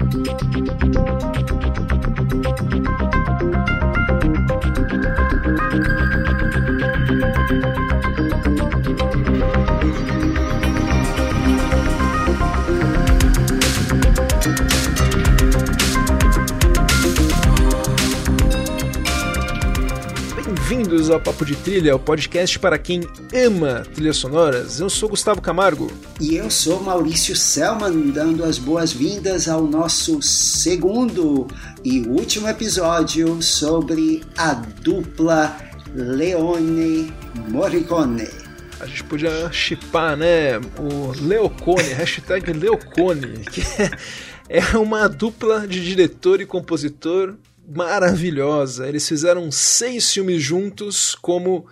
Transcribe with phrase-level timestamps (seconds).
[0.00, 0.22] Thank
[2.86, 2.97] you.
[20.88, 23.02] Bem-vindos ao Papo de Trilha, o podcast para quem
[23.34, 24.80] ama trilhas sonoras.
[24.80, 25.92] Eu sou Gustavo Camargo.
[26.18, 31.46] E eu sou Maurício Selman, dando as boas-vindas ao nosso segundo
[31.84, 35.58] e último episódio sobre a dupla
[35.94, 37.12] Leone
[37.50, 38.26] Morricone.
[38.80, 40.56] A gente podia chipar, né?
[40.78, 43.60] O Leocone, hashtag Leocone, que
[44.48, 47.34] é uma dupla de diretor e compositor
[47.68, 48.88] maravilhosa.
[48.88, 51.66] Eles fizeram seis filmes juntos como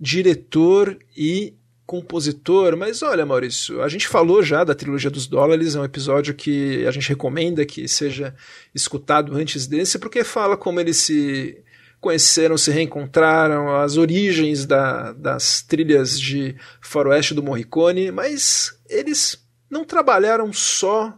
[0.00, 1.54] diretor e
[1.90, 2.76] compositor.
[2.76, 6.86] Mas olha, Maurício, a gente falou já da trilogia dos dólares, é um episódio que
[6.86, 8.32] a gente recomenda que seja
[8.72, 11.62] escutado antes desse, porque fala como eles se
[12.00, 19.84] conheceram, se reencontraram, as origens da, das trilhas de faroeste do Morricone, mas eles não
[19.84, 21.14] trabalharam só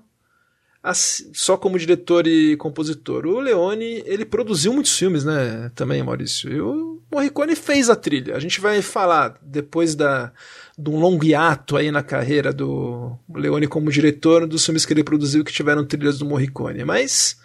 [0.92, 3.24] só como diretor e compositor.
[3.24, 6.52] O Leone, ele produziu muitos filmes, né, também, Maurício.
[6.52, 8.34] E o Morricone fez a trilha.
[8.34, 10.32] A gente vai falar depois da
[10.76, 15.04] de um longo hiato aí na carreira do Leone como diretor dos filmes que ele
[15.04, 16.84] produziu que tiveram trilhas do Morricone.
[16.84, 17.36] Mas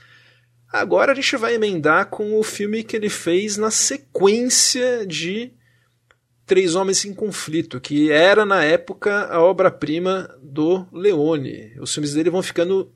[0.72, 5.52] agora a gente vai emendar com o filme que ele fez na sequência de
[6.46, 11.74] Três Homens em Conflito, que era na época a obra-prima do Leone.
[11.82, 12.90] Os filmes dele vão ficando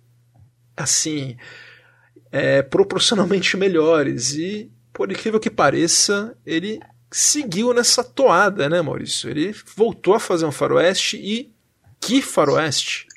[0.82, 1.38] assim,
[2.32, 4.34] é, proporcionalmente melhores.
[4.34, 6.80] E, por incrível que pareça, ele
[7.12, 9.30] seguiu nessa toada, né, Maurício?
[9.30, 11.52] Ele voltou a fazer um faroeste e
[12.00, 13.08] que faroeste!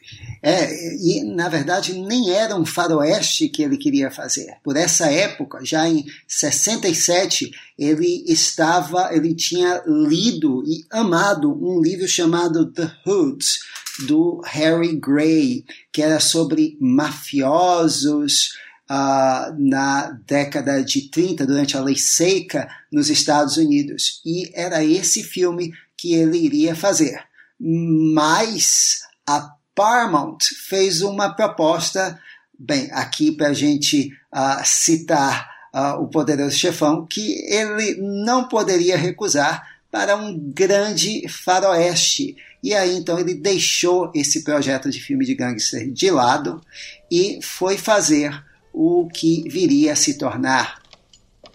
[0.43, 4.59] É, e na verdade nem era um faroeste que ele queria fazer.
[4.63, 12.07] Por essa época, já em 67, ele estava, ele tinha lido e amado um livro
[12.07, 13.61] chamado The Hoods,
[14.01, 18.51] do Harry Gray, que era sobre mafiosos
[18.91, 24.21] uh, na década de 30, durante a lei seca nos Estados Unidos.
[24.25, 27.23] E era esse filme que ele iria fazer.
[27.59, 30.39] Mas a Paramount
[30.69, 32.19] fez uma proposta,
[32.59, 38.97] bem, aqui para a gente uh, citar uh, o poderoso chefão, que ele não poderia
[38.97, 42.37] recusar para um grande faroeste.
[42.65, 46.63] E aí então ele deixou esse projeto de filme de gangster de lado
[47.11, 48.43] e foi fazer
[48.73, 50.83] o que viria a se tornar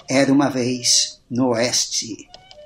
[0.08, 2.16] Era uma vez no Oeste.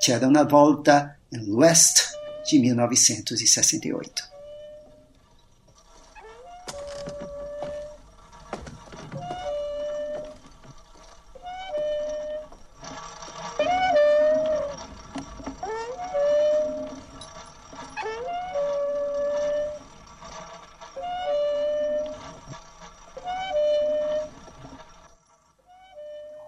[0.02, 2.02] C'era una volta no West
[2.46, 4.33] de 1968.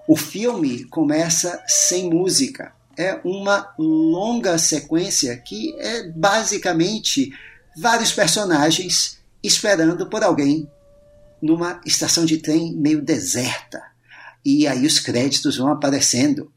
[0.08, 2.74] O filme começa sem música.
[2.98, 7.32] É uma longa sequência que é basicamente
[7.78, 10.70] vários personagens esperando por alguém
[11.42, 13.82] numa estação de trem meio deserta.
[14.44, 16.52] E aí os créditos vão aparecendo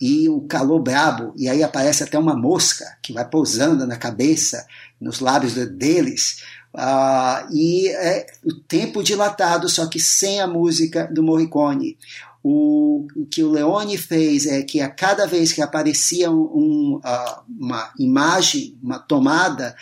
[0.00, 4.64] e um calor brabo, e aí aparece até uma mosca que vai pousando na cabeça,
[5.00, 6.42] nos lábios deles,
[6.72, 11.98] uh, e é o tempo dilatado, só que sem a música do Morricone.
[12.42, 17.92] O, que o Leone fez é que a cada vez que aparecia um, uh, uma
[17.98, 19.74] imagem, uma tomada,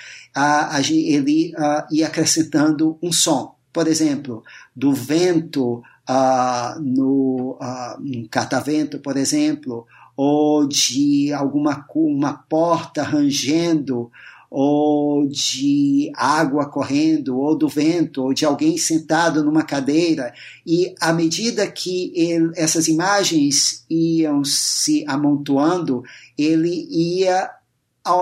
[0.91, 1.53] ele
[1.91, 3.55] ia acrescentando um som.
[3.73, 4.43] Por exemplo,
[4.75, 5.83] do vento
[6.81, 7.59] no,
[8.01, 9.87] no catavento, por exemplo,
[10.17, 14.11] ou de alguma uma porta rangendo,
[14.51, 20.33] ou de água correndo, ou do vento, ou de alguém sentado numa cadeira.
[20.67, 26.03] E à medida que ele, essas imagens iam se amontoando,
[26.39, 27.51] ele ia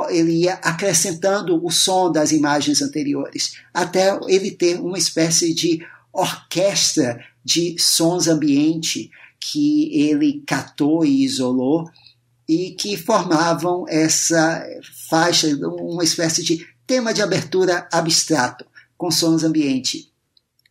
[0.08, 7.22] ele ia acrescentando o som das imagens anteriores, até ele ter uma espécie de orquestra
[7.44, 11.86] de sons ambiente que ele catou e isolou
[12.48, 14.64] e que formavam essa
[15.08, 18.64] faixa, uma espécie de tema de abertura abstrato,
[18.96, 20.10] com sons ambiente.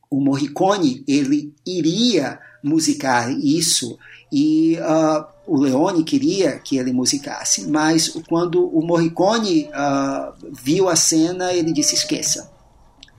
[0.10, 3.98] O Morricone ele iria musicar isso
[4.32, 10.96] e uh, o Leone queria que ele musicasse, mas quando o Morricone uh, viu a
[10.96, 12.52] cena, ele disse esqueça.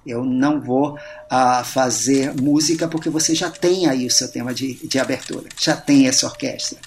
[0.07, 4.75] Eu não vou uh, fazer música porque você já tem aí o seu tema de,
[4.87, 6.79] de abertura, já tem essa orquestra.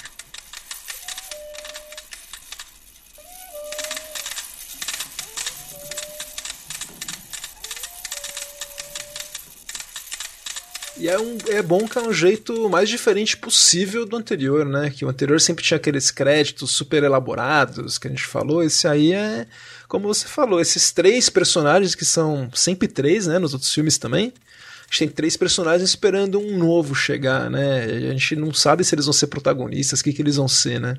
[11.07, 14.89] E é, um, é bom que é um jeito mais diferente possível do anterior, né?
[14.89, 18.61] Que o anterior sempre tinha aqueles créditos super elaborados que a gente falou.
[18.61, 19.47] Esse aí é,
[19.87, 23.39] como você falou, esses três personagens que são sempre três, né?
[23.39, 24.33] Nos outros filmes também.
[24.35, 27.85] A gente tem três personagens esperando um novo chegar, né?
[27.85, 30.77] A gente não sabe se eles vão ser protagonistas, o que, que eles vão ser,
[30.77, 30.97] né?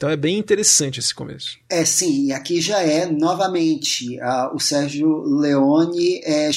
[0.00, 1.58] Então é bem interessante esse começo.
[1.68, 6.50] É sim, aqui já é novamente uh, o Sérgio Leone é,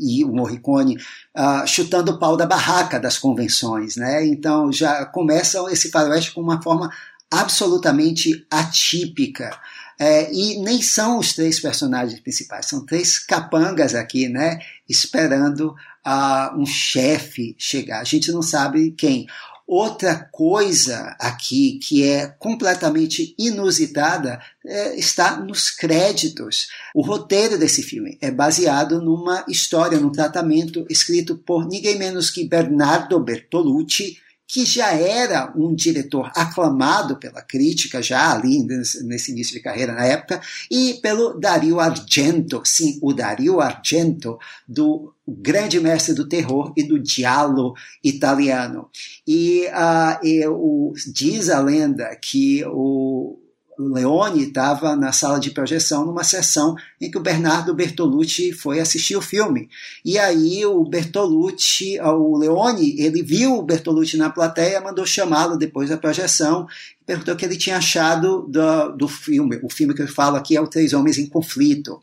[0.00, 4.26] e o Morricone uh, chutando o pau da barraca das convenções, né?
[4.26, 6.90] Então já começa esse faroeste com uma forma
[7.30, 9.56] absolutamente atípica.
[9.96, 14.58] É, e nem são os três personagens principais, são três capangas aqui, né?
[14.88, 15.76] Esperando
[16.06, 18.00] uh, um chefe chegar.
[18.00, 19.26] A gente não sabe quem.
[19.72, 26.66] Outra coisa aqui que é completamente inusitada é, está nos créditos.
[26.92, 32.42] O roteiro desse filme é baseado numa história, num tratamento escrito por ninguém menos que
[32.42, 34.18] Bernardo Bertolucci,
[34.52, 40.04] que já era um diretor aclamado pela crítica, já ali nesse início de carreira na
[40.04, 46.82] época, e pelo Dario Argento, sim, o Dario Argento, do grande mestre do terror e
[46.82, 48.90] do diálogo italiano.
[49.24, 53.38] E, uh, o, diz a lenda que o
[53.78, 59.16] Leone estava na sala de projeção numa sessão em que o Bernardo Bertolucci foi assistir
[59.16, 59.68] o filme.
[60.04, 65.88] E aí o Bertolucci, o Leone, ele viu o Bertolucci na plateia, mandou chamá-lo depois
[65.88, 66.66] da projeção
[67.00, 69.58] e perguntou o que ele tinha achado do, do filme.
[69.62, 72.00] O filme que eu falo aqui é o Três Homens em Conflito.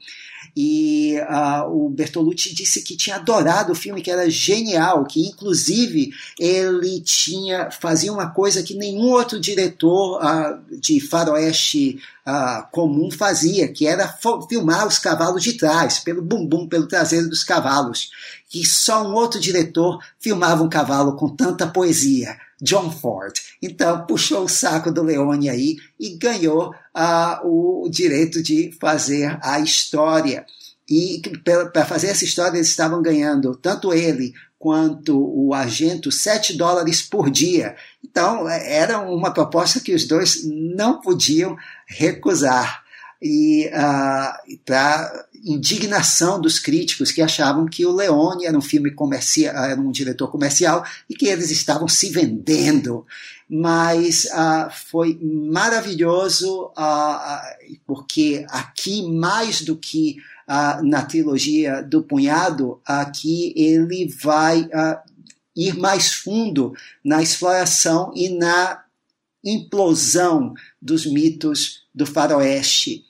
[0.55, 6.11] E uh, o Bertolucci disse que tinha adorado o filme, que era genial, que inclusive
[6.39, 13.67] ele tinha fazia uma coisa que nenhum outro diretor uh, de faroeste uh, comum fazia,
[13.67, 14.13] que era
[14.49, 18.09] filmar os cavalos de trás, pelo bumbum, pelo traseiro dos cavalos.
[18.49, 22.37] Que só um outro diretor filmava um cavalo com tanta poesia.
[22.61, 23.33] John Ford.
[23.61, 27.47] Então, puxou o saco do Leone aí e ganhou uh,
[27.83, 30.45] o direito de fazer a história.
[30.89, 31.21] E
[31.71, 37.29] para fazer essa história, eles estavam ganhando, tanto ele quanto o agente, 7 dólares por
[37.29, 37.75] dia.
[38.03, 41.55] Então, era uma proposta que os dois não podiam
[41.87, 42.83] recusar.
[43.21, 49.55] E uh, para indignação dos críticos que achavam que o Leone era um filme comercial,
[49.55, 53.05] era um diretor comercial e que eles estavam se vendendo.
[53.49, 60.17] Mas uh, foi maravilhoso uh, porque aqui mais do que
[60.81, 64.65] na trilogia do Punhado, aqui ele vai
[65.53, 66.73] ir mais fundo
[67.03, 68.81] na exploração e na
[69.43, 73.06] implosão dos mitos do faroeste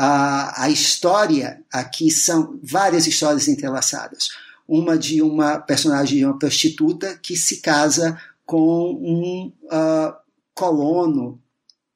[0.00, 4.28] a, a história aqui são várias histórias entrelaçadas.
[4.66, 8.16] Uma de uma personagem de uma prostituta que se casa
[8.46, 10.14] com um uh,
[10.54, 11.40] colono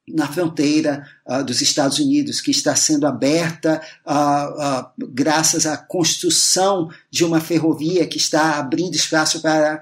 [0.05, 6.89] na fronteira uh, dos Estados Unidos, que está sendo aberta uh, uh, graças à construção
[7.09, 9.81] de uma ferrovia que está abrindo espaço para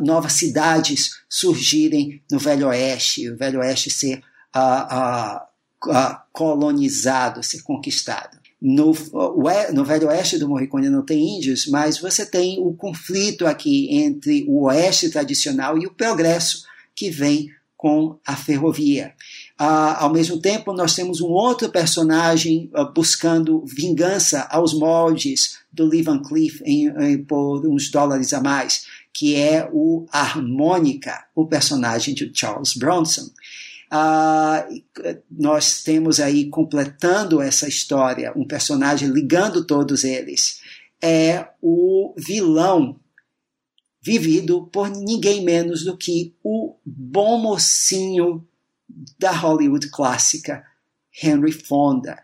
[0.00, 4.24] novas cidades surgirem no Velho Oeste, o Velho Oeste ser
[6.32, 8.38] colonizado, ser conquistado.
[8.60, 8.92] No,
[9.72, 14.44] no Velho Oeste do Morricone não tem índios, mas você tem o conflito aqui entre
[14.46, 17.48] o Oeste tradicional e o progresso que vem
[17.80, 19.14] com a ferrovia.
[19.58, 25.86] Ah, ao mesmo tempo, nós temos um outro personagem ah, buscando vingança aos moldes do
[25.86, 28.84] Lee Van Cleef em, em, por uns dólares a mais,
[29.14, 33.30] que é o Harmônica, o personagem de Charles Bronson.
[33.90, 34.68] Ah,
[35.28, 40.60] nós temos aí, completando essa história, um personagem ligando todos eles.
[41.02, 43.00] É o vilão
[44.00, 48.46] vivido por ninguém menos do que o bom mocinho
[49.18, 50.64] da Hollywood clássica,
[51.22, 52.22] Henry Fonda,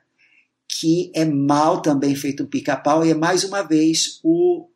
[0.68, 4.68] que é mal também feito um pica-pau e é mais uma vez o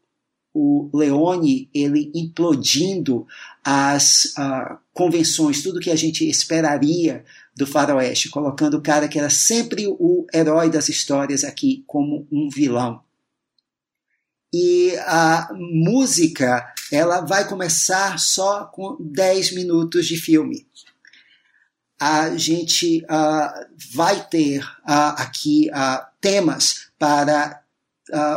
[0.52, 3.26] o Leone ele implodindo
[3.64, 7.24] as uh, convenções, tudo que a gente esperaria
[7.56, 12.48] do faroeste, colocando o cara que era sempre o herói das histórias aqui como um
[12.48, 13.02] vilão.
[14.52, 20.66] E a música ela vai começar só com 10 minutos de filme.
[22.00, 25.70] A gente uh, vai ter uh, aqui
[26.20, 27.62] temas para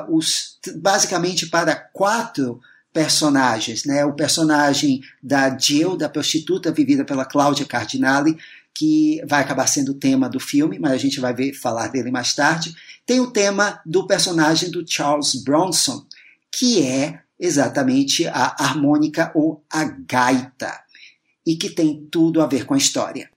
[0.09, 2.61] os, basicamente para quatro
[2.93, 4.05] personagens, né?
[4.05, 8.37] O personagem da Jill, da prostituta vivida pela Cláudia Cardinale,
[8.73, 12.11] que vai acabar sendo o tema do filme, mas a gente vai ver falar dele
[12.11, 12.75] mais tarde.
[13.05, 16.05] Tem o tema do personagem do Charles Bronson,
[16.51, 20.81] que é exatamente a harmônica ou a gaita,
[21.45, 23.32] e que tem tudo a ver com a história.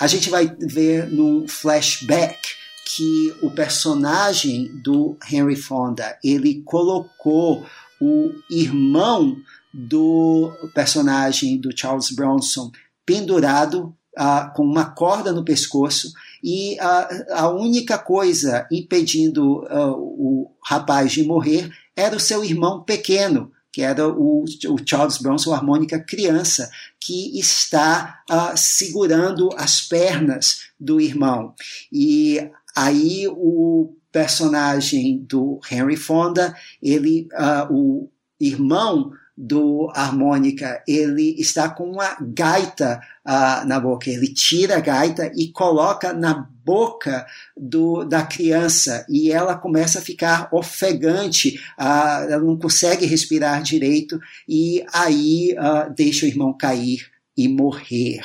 [0.00, 2.38] A gente vai ver num flashback
[2.86, 7.66] que o personagem do Henry Fonda ele colocou
[8.00, 9.36] o irmão
[9.72, 12.72] do personagem do Charles Bronson
[13.04, 20.50] pendurado uh, com uma corda no pescoço e uh, a única coisa impedindo uh, o
[20.64, 25.98] rapaz de morrer era o seu irmão pequeno que era o, o Charles Bronson, harmônica
[26.00, 31.54] criança, que está uh, segurando as pernas do irmão.
[31.92, 38.10] E aí o personagem do Henry Fonda, ele, uh, o
[38.40, 39.12] irmão
[39.42, 44.10] do harmônica, ele está com uma gaita uh, na boca.
[44.10, 50.02] Ele tira a gaita e coloca na boca do, da criança e ela começa a
[50.02, 57.10] ficar ofegante, uh, ela não consegue respirar direito e aí uh, deixa o irmão cair
[57.34, 58.20] e morrer.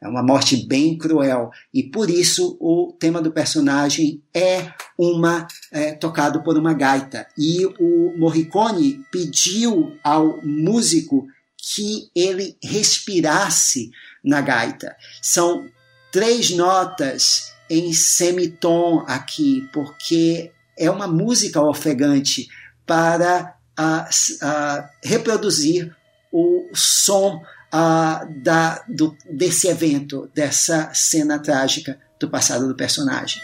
[0.00, 1.50] É uma morte bem cruel.
[1.74, 7.26] E por isso o tema do personagem é uma é, tocado por uma gaita.
[7.36, 11.26] E o Morricone pediu ao músico
[11.56, 13.90] que ele respirasse
[14.22, 14.96] na gaita.
[15.20, 15.68] São
[16.12, 22.48] três notas em semitom aqui, porque é uma música ofegante
[22.86, 24.08] para a,
[24.42, 25.94] a reproduzir
[26.32, 33.40] o som da, do, desse evento, dessa cena trágica do passado do personagem.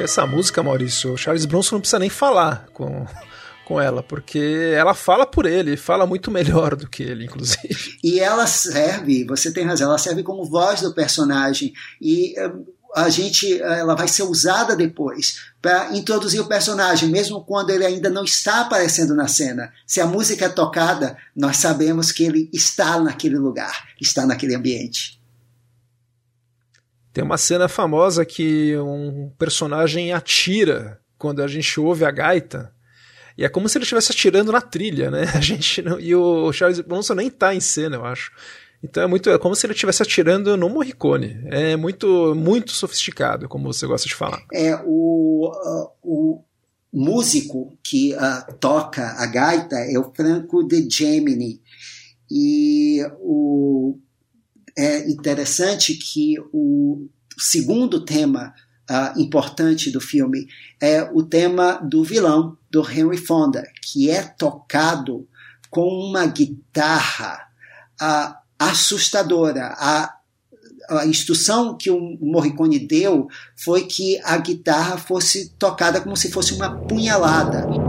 [0.00, 3.06] Essa música, Maurício, Charles Bronson não precisa nem falar com,
[3.66, 7.98] com ela, porque ela fala por ele, fala muito melhor do que ele, inclusive.
[8.02, 11.72] E ela serve, você tem razão, ela serve como voz do personagem.
[12.00, 12.52] E eh,
[12.94, 18.08] a gente, ela vai ser usada depois para introduzir o personagem, mesmo quando ele ainda
[18.08, 19.72] não está aparecendo na cena.
[19.86, 25.20] Se a música é tocada, nós sabemos que ele está naquele lugar, está naquele ambiente.
[27.16, 32.70] Tem uma cena famosa que um personagem atira quando a gente ouve a gaita.
[33.38, 35.24] E é como se ele estivesse atirando na trilha, né?
[35.34, 38.30] A gente não, e o Charles Bronson nem tá em cena, eu acho.
[38.84, 41.40] Então é muito é como se ele estivesse atirando no Morricone.
[41.46, 44.44] É muito muito sofisticado, como você gosta de falar.
[44.52, 46.44] É o, uh, o
[46.92, 51.62] músico que uh, toca a gaita é o Franco de Gemini.
[52.30, 53.98] E o
[54.76, 58.54] é interessante que o segundo tema
[58.90, 60.46] uh, importante do filme
[60.80, 65.26] é o tema do vilão, do Henry Fonda, que é tocado
[65.70, 67.48] com uma guitarra
[68.00, 69.74] uh, assustadora.
[69.78, 70.14] A,
[70.90, 76.52] a instrução que o Morricone deu foi que a guitarra fosse tocada como se fosse
[76.52, 77.85] uma punhalada.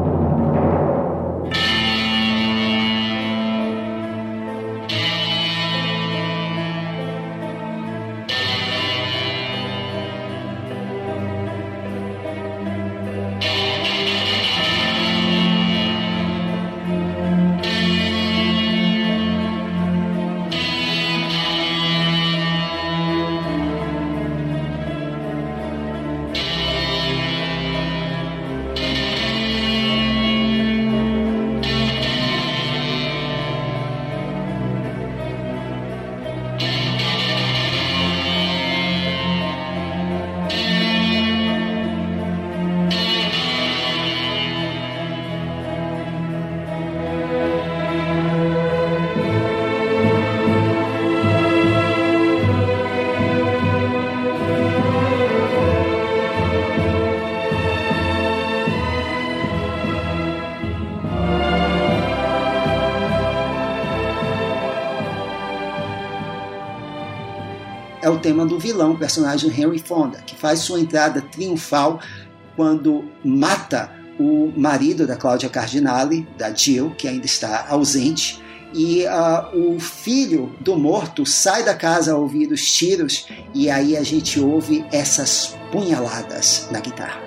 [68.78, 72.00] Vilão, o personagem Henry Fonda, que faz sua entrada triunfal
[72.56, 78.42] quando mata o marido da Cláudia Cardinale, da Jill, que ainda está ausente,
[78.74, 83.96] e uh, o filho do morto sai da casa a ouvir os tiros e aí
[83.96, 87.22] a gente ouve essas punhaladas na guitarra.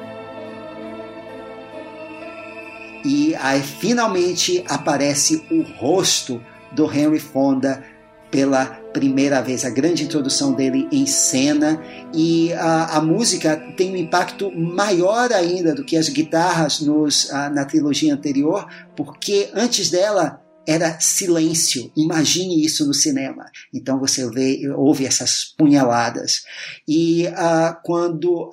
[3.04, 6.40] E aí finalmente aparece o rosto
[6.73, 7.83] do Henry Fonda
[8.31, 11.83] pela primeira vez, a grande introdução dele em cena
[12.15, 17.51] e a, a música tem um impacto maior ainda do que as guitarras nos, a,
[17.51, 21.91] na trilogia anterior, porque antes dela era silêncio.
[21.97, 23.47] Imagine isso no cinema.
[23.75, 26.45] Então você vê, ouve essas punhaladas.
[26.87, 27.25] E
[27.83, 28.53] quando,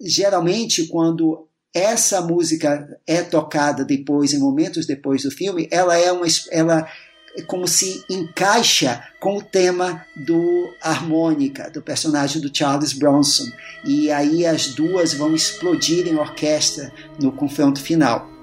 [0.00, 6.26] geralmente, quando essa música é tocada depois, em momentos depois do filme, ela é uma,
[6.50, 6.88] ela
[7.46, 13.50] como se encaixa com o tema do harmônica, do personagem do Charles Bronson.
[13.84, 18.39] E aí as duas vão explodir em orquestra no confronto final.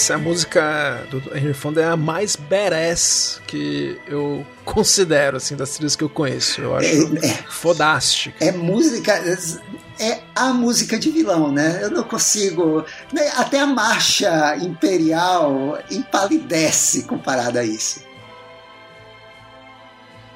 [0.00, 5.94] Essa música do Henry Fonda é a mais badass que eu considero, assim, das trilhas
[5.94, 6.62] que eu conheço.
[6.62, 8.42] Eu acho é, é, fodástica.
[8.42, 9.12] É música.
[9.98, 11.80] É a música de vilão, né?
[11.82, 12.82] Eu não consigo.
[13.12, 13.30] Né?
[13.36, 18.00] Até a marcha imperial empalidece comparada a isso.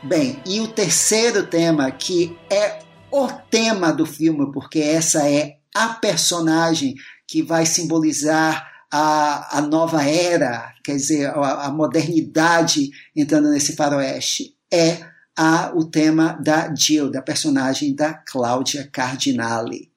[0.02, 5.88] Bem, e o terceiro tema, que é o tema do filme, porque essa é a
[5.88, 6.96] personagem
[7.26, 14.54] que vai simbolizar a, a nova era, quer dizer, a, a modernidade entrando nesse faroeste,
[14.72, 15.04] é
[15.36, 19.90] a, o tema da Jill, da personagem da Cláudia Cardinale,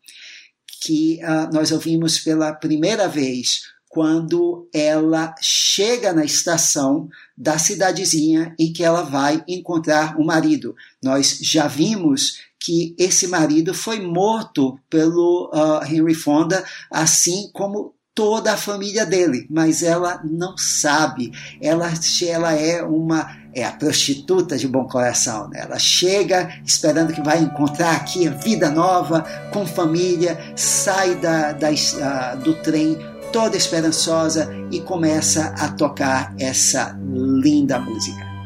[0.82, 7.08] que uh, nós ouvimos pela primeira vez quando ela chega na estação
[7.38, 10.76] da cidadezinha em que ela vai encontrar o marido.
[11.04, 18.54] Nós já vimos que esse marido foi morto pelo uh, Henry Fonda, assim como toda
[18.54, 21.32] a família dele, mas ela não sabe.
[21.62, 21.94] Ela,
[22.28, 25.48] ela é uma é a prostituta de bom coração.
[25.50, 25.62] Né?
[25.62, 31.70] Ela chega esperando que vai encontrar aqui a vida nova, com família, sai da, da,
[32.36, 32.98] do trem
[33.32, 38.37] toda esperançosa e começa a tocar essa linda música.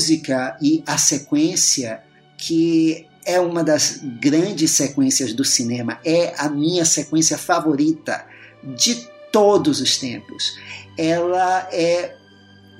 [0.00, 2.02] Música e a sequência
[2.38, 8.24] que é uma das grandes sequências do cinema, é a minha sequência favorita
[8.64, 10.58] de todos os tempos.
[10.96, 12.16] Ela é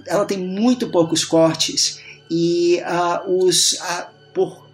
[0.07, 4.67] ela tem muito poucos cortes e uh, os uh, por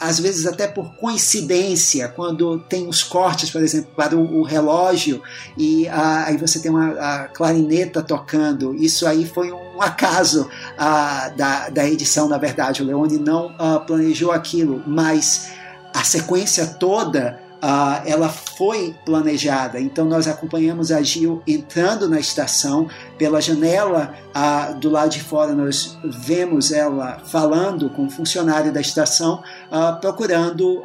[0.00, 5.22] às vezes até por coincidência, quando tem os cortes, por exemplo, para o, o relógio,
[5.56, 8.74] e ah, aí você tem uma a clarineta tocando.
[8.74, 12.82] Isso aí foi um acaso ah, da, da edição, na verdade.
[12.82, 15.48] O Leone não ah, planejou aquilo, mas
[15.94, 19.80] a sequência toda Uh, ela foi planejada.
[19.80, 25.52] Então nós acompanhamos a Gil entrando na estação pela janela uh, do lado de fora.
[25.52, 29.42] Nós vemos ela falando com um funcionário da estação,
[29.72, 30.84] uh, procurando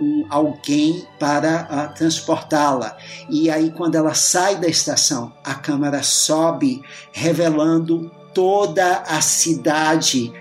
[0.00, 2.96] um, alguém para transportá-la.
[3.30, 10.32] E aí quando ela sai da estação, a câmera sobe, revelando toda a cidade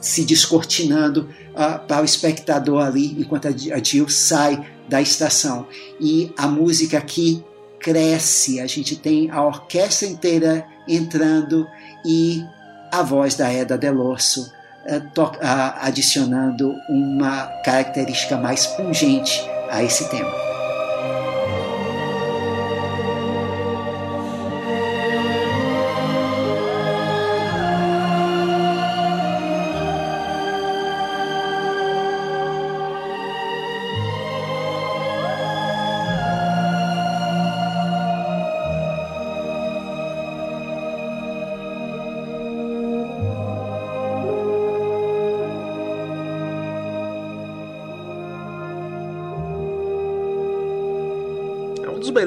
[0.00, 5.66] se descortinando uh, para o espectador ali enquanto a Jill sai da estação.
[5.98, 7.44] E a música aqui
[7.80, 11.66] cresce, a gente tem a orquestra inteira entrando
[12.04, 12.42] e
[12.92, 14.52] a voz da Eda Delorso
[14.86, 15.36] uh, uh,
[15.80, 20.45] adicionando uma característica mais pungente a esse tema.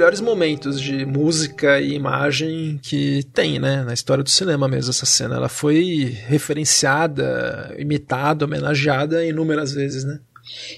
[0.10, 5.06] Melhores momentos de música e imagem que tem, né, na história do cinema mesmo essa
[5.06, 5.36] cena.
[5.36, 10.19] Ela foi referenciada, imitada, homenageada inúmeras vezes, né?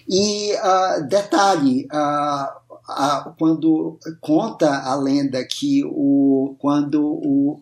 [0.08, 2.46] E uh, detalhe, uh,
[2.90, 7.62] uh, quando conta a lenda que o, quando o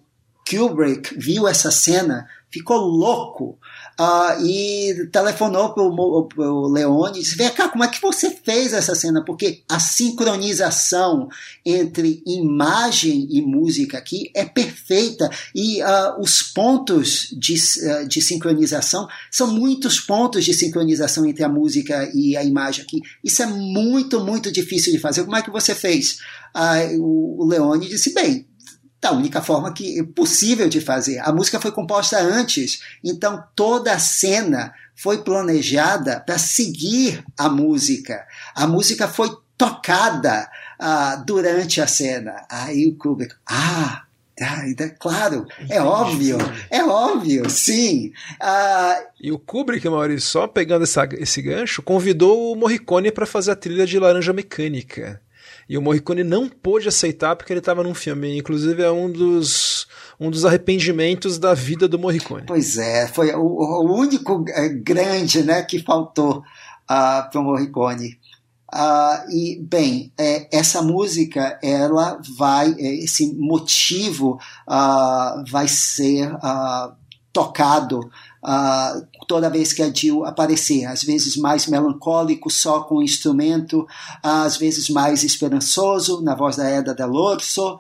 [0.50, 3.58] Kubrick viu essa cena, ficou louco
[4.00, 8.72] Uh, e telefonou para o Leone e disse: Vem cá, como é que você fez
[8.72, 9.22] essa cena?
[9.26, 11.28] Porque a sincronização
[11.66, 19.06] entre imagem e música aqui é perfeita e uh, os pontos de, uh, de sincronização
[19.30, 23.02] são muitos pontos de sincronização entre a música e a imagem aqui.
[23.22, 25.26] Isso é muito, muito difícil de fazer.
[25.26, 26.20] Como é que você fez?
[26.98, 28.48] o Leone disse: Bem,
[29.02, 31.20] da única forma que é possível de fazer.
[31.20, 38.26] A música foi composta antes, então toda a cena foi planejada para seguir a música.
[38.54, 42.46] A música foi tocada uh, durante a cena.
[42.50, 44.04] Aí o Kubrick, ah,
[44.42, 44.64] ah,
[44.98, 46.38] claro, é óbvio,
[46.70, 48.12] é óbvio, sim.
[48.42, 53.52] Uh, e o Kubrick, Maurício, só pegando essa, esse gancho, convidou o Morricone para fazer
[53.52, 55.22] a trilha de Laranja Mecânica.
[55.70, 58.36] E o Morricone não pôde aceitar porque ele estava num filme.
[58.36, 59.88] Inclusive, é um dos,
[60.20, 62.48] um dos arrependimentos da vida do Morricone.
[62.48, 68.18] Pois é, foi o, o único é, grande né, que faltou uh, para o Morricone.
[68.74, 76.32] Uh, e, bem, é, essa música, ela vai, é, esse motivo uh, vai ser
[77.32, 78.00] tocado
[78.44, 83.88] uh, toda vez que a Jill aparecer, às vezes mais melancólico só com o instrumento,
[84.24, 87.78] às vezes mais esperançoso na voz da Eda Delorso,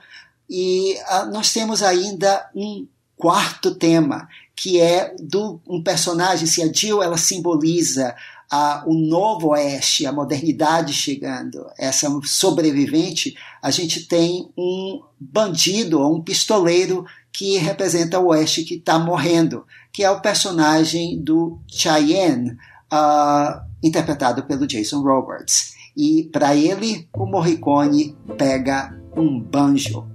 [0.47, 2.85] e uh, nós temos ainda um
[3.17, 8.15] quarto tema, que é do um personagem, se a Jill ela simboliza
[8.51, 16.15] a, o novo oeste, a modernidade chegando, essa sobrevivente, a gente tem um bandido ou
[16.15, 22.57] um pistoleiro que representa o oeste que está morrendo, que é o personagem do Cheyenne,
[22.91, 25.75] uh, interpretado pelo Jason Roberts.
[25.95, 30.07] E para ele, o Morricone pega um banjo.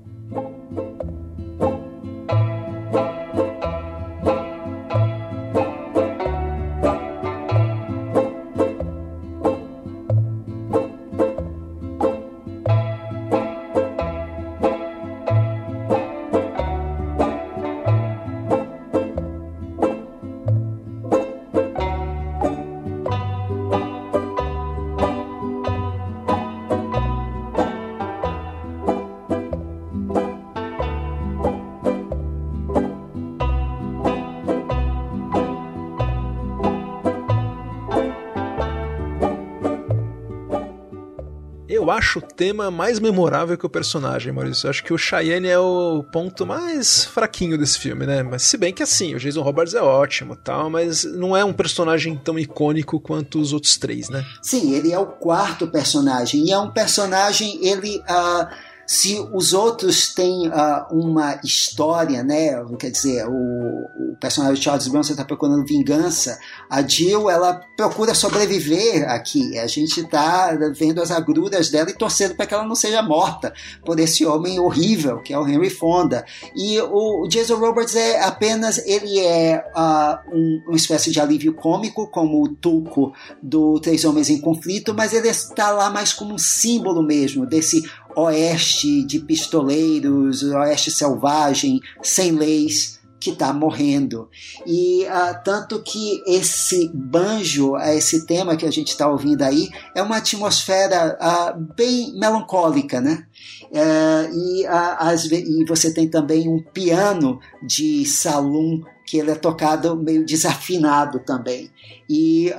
[42.04, 44.66] Acho o tema mais memorável que o personagem, Maurício.
[44.66, 48.22] Eu acho que o Cheyenne é o ponto mais fraquinho desse filme, né?
[48.22, 51.52] Mas se bem que assim, o Jason Roberts é ótimo tal, mas não é um
[51.52, 54.24] personagem tão icônico quanto os outros três, né?
[54.42, 56.46] Sim, ele é o quarto personagem.
[56.46, 57.98] E é um personagem, ele.
[58.00, 62.62] Uh se os outros têm uh, uma história, né?
[62.78, 69.08] Quer dizer, o, o personagem Charles Bronson está procurando vingança, a Jill ela procura sobreviver
[69.10, 69.58] aqui.
[69.58, 73.52] A gente está vendo as agruras dela e torcendo para que ela não seja morta
[73.84, 76.24] por esse homem horrível que é o Henry Fonda.
[76.54, 82.06] E o, Jason Roberts é apenas ele é uh, um, uma espécie de alívio cômico,
[82.08, 86.38] como o Tuco do Três Homens em Conflito, mas ele está lá mais como um
[86.38, 87.82] símbolo mesmo desse
[88.16, 94.28] oeste de pistoleiros, oeste selvagem, sem leis, que está morrendo.
[94.66, 100.02] E uh, tanto que esse banjo, esse tema que a gente está ouvindo aí, é
[100.02, 103.26] uma atmosfera uh, bem melancólica, né?
[103.70, 109.96] Uh, e, as, e você tem também um piano de salão que ele é tocado
[109.96, 111.70] meio desafinado também.
[112.08, 112.52] E,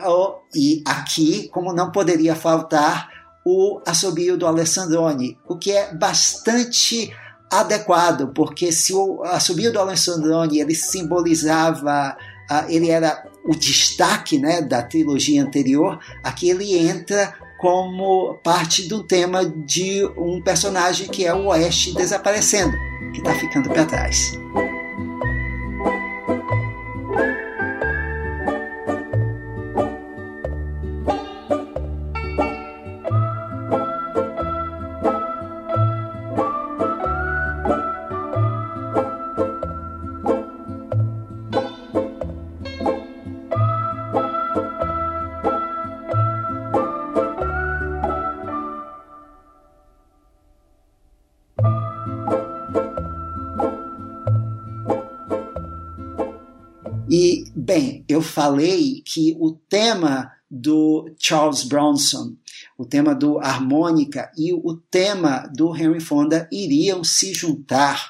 [0.55, 3.14] e aqui, como não poderia faltar,
[3.45, 7.13] o assobio do Alessandroni, o que é bastante
[7.51, 12.17] adequado, porque se o assobio do Alessandroni ele simbolizava,
[12.51, 19.03] uh, ele era o destaque né, da trilogia anterior, aqui ele entra como parte do
[19.03, 22.75] tema de um personagem que é o Oeste desaparecendo,
[23.13, 24.31] que está ficando para trás.
[58.15, 62.33] Eu falei que o tema do Charles Bronson,
[62.77, 68.09] o tema do harmônica e o tema do Henry Fonda iriam se juntar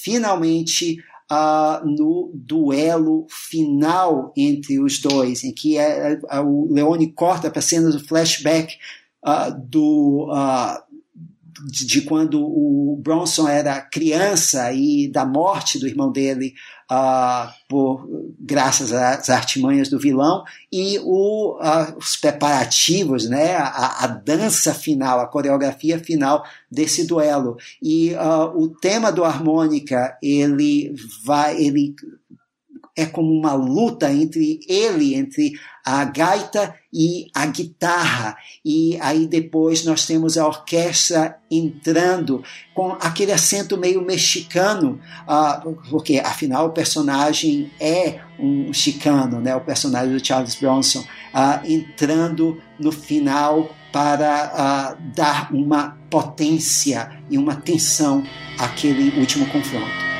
[0.00, 0.98] finalmente
[1.30, 7.60] uh, no duelo final entre os dois, em que é, é, o Leone corta para
[7.60, 8.74] cenas do flashback
[9.22, 10.30] uh, do
[11.64, 16.54] de, de, quando o Bronson era criança e da morte do irmão dele
[16.90, 21.58] uh, por, graças às artimanhas do vilão, e o,
[21.96, 27.56] os preparativos, né, a, a, dança final, a coreografia final desse duelo.
[27.82, 30.94] E uh, o tema do harmônica, ele
[31.24, 31.94] vai, ele
[32.96, 35.52] é como uma luta entre ele, entre
[35.84, 38.36] a gaita e a guitarra.
[38.64, 42.42] E aí depois nós temos a orquestra entrando
[42.74, 49.54] com aquele acento meio mexicano, uh, porque afinal o personagem é um chicano, né?
[49.54, 57.36] o personagem do Charles Bronson, uh, entrando no final para uh, dar uma potência e
[57.38, 58.24] uma tensão
[58.58, 60.15] àquele último confronto.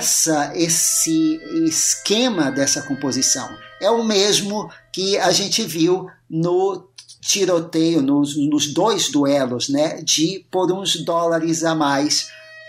[0.00, 3.48] Essa, esse esquema dessa composição
[3.80, 6.88] é o mesmo que a gente viu no
[7.20, 12.28] tiroteio, nos, nos dois duelos, né, de por uns dólares a mais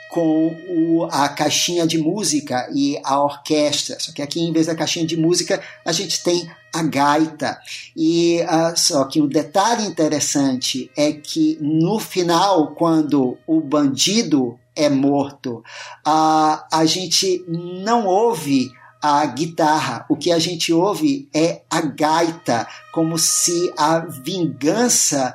[0.09, 3.97] com o, a caixinha de música e a orquestra.
[3.97, 7.57] Só que aqui, em vez da caixinha de música, a gente tem a gaita.
[7.95, 14.89] E uh, só que o detalhe interessante é que no final, quando o bandido é
[14.89, 15.63] morto.
[16.05, 22.67] Ah, a gente não ouve a guitarra, o que a gente ouve é a gaita,
[22.93, 25.33] como se a vingança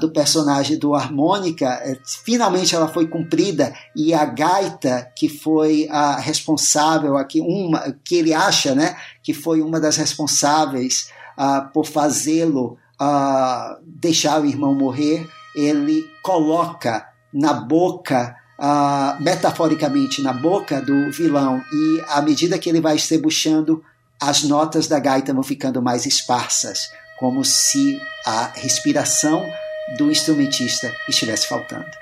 [0.00, 6.18] do personagem do harmônica, eh, finalmente ela foi cumprida e a gaita que foi a
[6.18, 11.10] responsável aqui uma que ele acha, né, que foi uma das responsáveis
[11.72, 12.76] por fazê-lo
[13.84, 22.04] deixar o irmão morrer, ele coloca na boca Uh, metaforicamente na boca do vilão e
[22.08, 23.82] à medida que ele vai estrebuchando,
[24.20, 29.44] as notas da gaita vão ficando mais esparsas como se a respiração
[29.98, 32.01] do instrumentista estivesse faltando.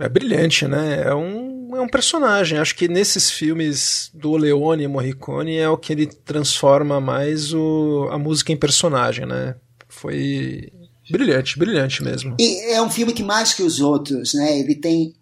[0.00, 1.02] É brilhante, né?
[1.02, 2.58] É um, é um personagem.
[2.58, 8.08] Acho que nesses filmes do Leone e Morricone é o que ele transforma mais o,
[8.10, 9.54] a música em personagem, né?
[9.88, 10.72] Foi
[11.10, 12.36] brilhante, brilhante mesmo.
[12.40, 14.58] E é um filme que mais que os outros, né?
[14.58, 15.12] Ele tem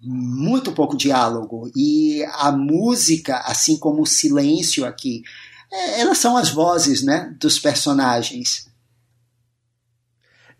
[0.00, 5.22] muito pouco diálogo e a música, assim como o silêncio aqui,
[5.72, 8.67] é, elas são as vozes, né, dos personagens.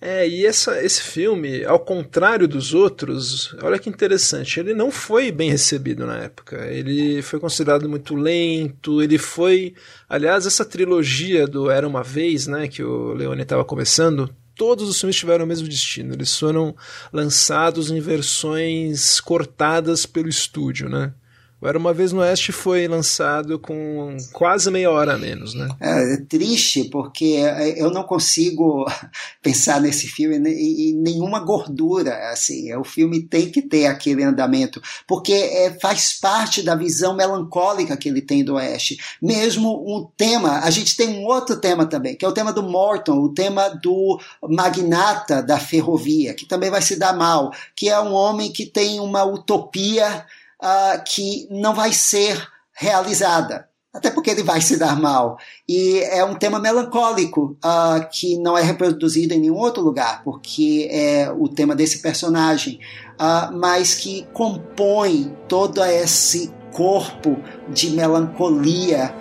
[0.01, 5.33] É, e essa, esse filme, ao contrário dos outros, olha que interessante, ele não foi
[5.33, 6.67] bem recebido na época.
[6.69, 9.75] Ele foi considerado muito lento, ele foi.
[10.09, 15.01] Aliás, essa trilogia do Era uma Vez, né, que o Leone estava começando, todos os
[15.01, 16.15] filmes tiveram o mesmo destino.
[16.15, 16.77] Eles foram
[17.13, 21.13] lançados em versões cortadas pelo estúdio, né?
[21.61, 25.69] O Era Uma Vez no Oeste foi lançado com quase meia hora a menos, né?
[25.81, 27.41] É, é triste, porque
[27.77, 28.87] eu não consigo
[29.43, 35.33] pensar nesse filme em nenhuma gordura, assim, o filme tem que ter aquele andamento, porque
[35.33, 38.97] é, faz parte da visão melancólica que ele tem do Oeste.
[39.21, 42.63] Mesmo um tema, a gente tem um outro tema também, que é o tema do
[42.63, 47.99] Morton, o tema do magnata da ferrovia, que também vai se dar mal, que é
[47.99, 50.25] um homem que tem uma utopia
[50.63, 53.69] uh, que não vai ser realizada.
[53.93, 55.39] Até porque ele vai se dar mal.
[55.67, 60.89] E é um tema melancólico uh, que não é reproduzido em nenhum outro lugar, porque
[60.91, 62.79] é o tema desse personagem,
[63.15, 67.37] uh, mas que compõe todo esse corpo
[67.69, 69.15] de melancolia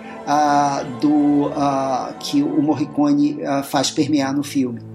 [1.00, 1.50] do,
[2.20, 4.87] que o Morricone faz permear no filme.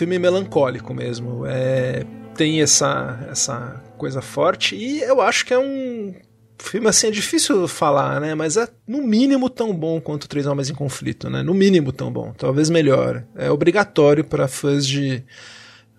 [0.00, 1.44] Filme melancólico mesmo.
[1.44, 6.14] É, tem essa, essa coisa forte e eu acho que é um
[6.58, 8.34] filme assim é difícil falar, né?
[8.34, 11.42] Mas é no mínimo tão bom quanto Três Homens em Conflito, né?
[11.42, 13.24] No mínimo tão bom, talvez melhor.
[13.36, 15.22] É obrigatório para fãs de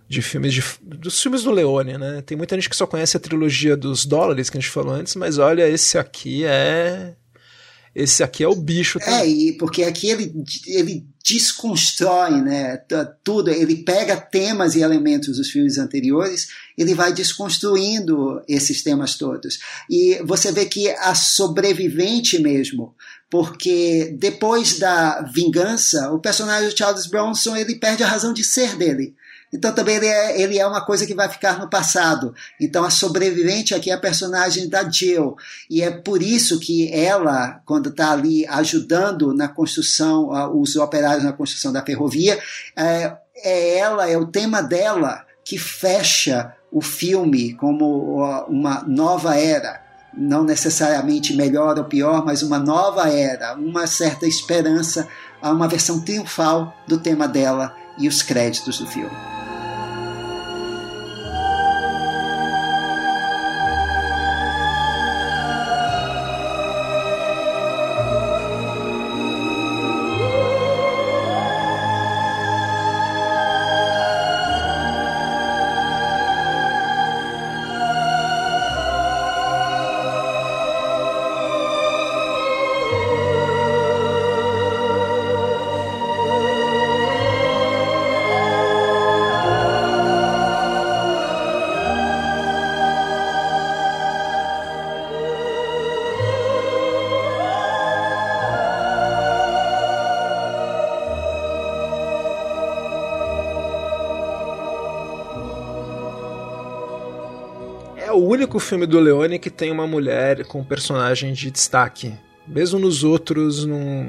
[0.10, 2.22] de filmes de, dos filmes do Leone, né?
[2.26, 5.16] Tem muita gente que só conhece a trilogia dos dólares que a gente falou antes,
[5.16, 7.14] mas olha, esse aqui é
[7.94, 9.00] esse aqui é o bicho.
[9.00, 9.20] Também.
[9.20, 10.34] É, e porque aqui ele,
[10.66, 12.78] ele desconstrói né,
[13.24, 16.48] tudo, ele pega temas e elementos dos filmes anteriores,
[16.78, 19.60] ele vai desconstruindo esses temas todos.
[19.90, 22.96] E você vê que a sobrevivente mesmo,
[23.30, 28.76] porque depois da vingança, o personagem de Charles Bronson ele perde a razão de ser
[28.76, 29.16] dele.
[29.54, 32.34] Então também ele é, ele é uma coisa que vai ficar no passado.
[32.60, 35.36] Então a sobrevivente aqui é a personagem da Jill.
[35.70, 40.30] E é por isso que ela, quando está ali ajudando na construção,
[40.60, 42.40] os operários na construção da ferrovia,
[42.76, 49.82] é, é ela, é o tema dela que fecha o filme como uma nova era
[50.14, 55.08] não necessariamente melhor ou pior, mas uma nova era, uma certa esperança,
[55.42, 59.41] uma versão triunfal do tema dela e os créditos do filme.
[108.32, 112.14] Único filme do Leone que tem uma mulher com personagem de destaque.
[112.48, 114.04] Mesmo nos outros não,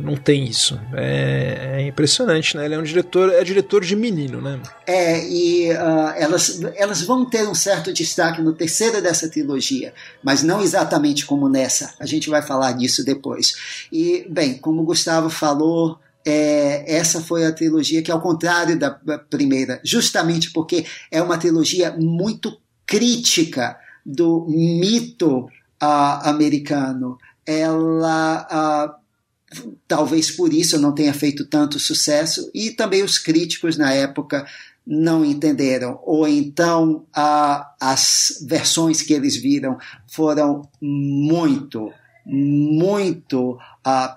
[0.00, 0.80] não tem isso.
[0.94, 2.64] É, é, impressionante, né?
[2.64, 4.60] Ele é um diretor, é diretor de menino, né?
[4.86, 10.42] É, e uh, elas, elas vão ter um certo destaque no terceiro dessa trilogia, mas
[10.42, 11.94] não exatamente como nessa.
[12.00, 13.54] A gente vai falar disso depois.
[13.92, 18.90] E, bem, como o Gustavo falou, é, essa foi a trilogia que, ao contrário da
[19.18, 25.48] primeira, justamente porque é uma trilogia muito crítica do mito
[25.82, 33.18] uh, americano, ela uh, talvez por isso não tenha feito tanto sucesso e também os
[33.18, 34.46] críticos na época
[34.86, 41.90] não entenderam ou então uh, as versões que eles viram foram muito
[42.26, 43.58] muito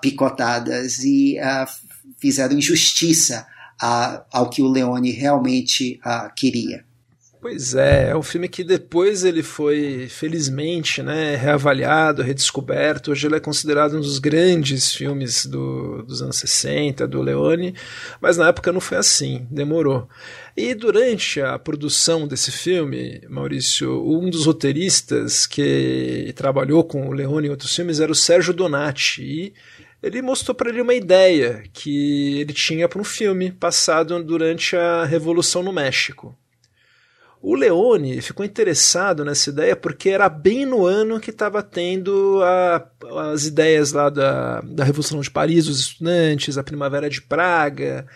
[0.00, 1.36] picotadas e
[2.16, 3.46] fizeram injustiça
[4.32, 6.00] ao que o Leone realmente
[6.34, 6.87] queria.
[7.40, 13.12] Pois é, é um filme que depois ele foi, felizmente, né, reavaliado, redescoberto.
[13.12, 17.76] Hoje ele é considerado um dos grandes filmes do, dos anos 60, do Leone,
[18.20, 20.08] mas na época não foi assim, demorou.
[20.56, 27.46] E durante a produção desse filme, Maurício, um dos roteiristas que trabalhou com o Leone
[27.46, 29.54] em outros filmes era o Sérgio Donati, e
[30.02, 35.04] ele mostrou para ele uma ideia que ele tinha para um filme passado durante a
[35.04, 36.36] Revolução no México.
[37.40, 42.84] O Leone ficou interessado nessa ideia porque era bem no ano que estava tendo a,
[43.32, 48.06] as ideias lá da, da Revolução de Paris, dos estudantes, a Primavera de Praga.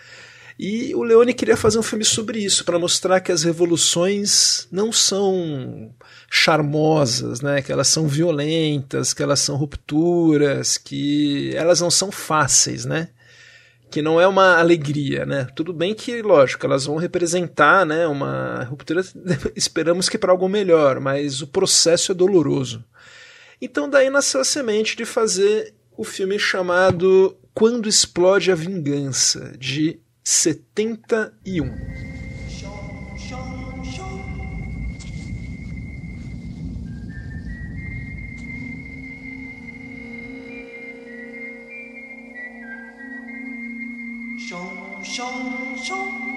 [0.59, 4.91] E o Leone queria fazer um filme sobre isso, para mostrar que as revoluções não
[4.91, 5.91] são
[6.29, 7.61] charmosas, né?
[7.61, 13.09] que elas são violentas, que elas são rupturas, que elas não são fáceis, né?
[13.93, 15.45] Que não é uma alegria, né?
[15.55, 19.03] Tudo bem que, lógico, elas vão representar, né, uma ruptura,
[19.55, 22.83] esperamos que para algo melhor, mas o processo é doloroso.
[23.61, 29.99] Então daí nasceu a semente de fazer o filme chamado Quando Explode a Vingança, de
[30.23, 32.22] 71.
[45.13, 45.31] 熊
[45.77, 46.32] 熊。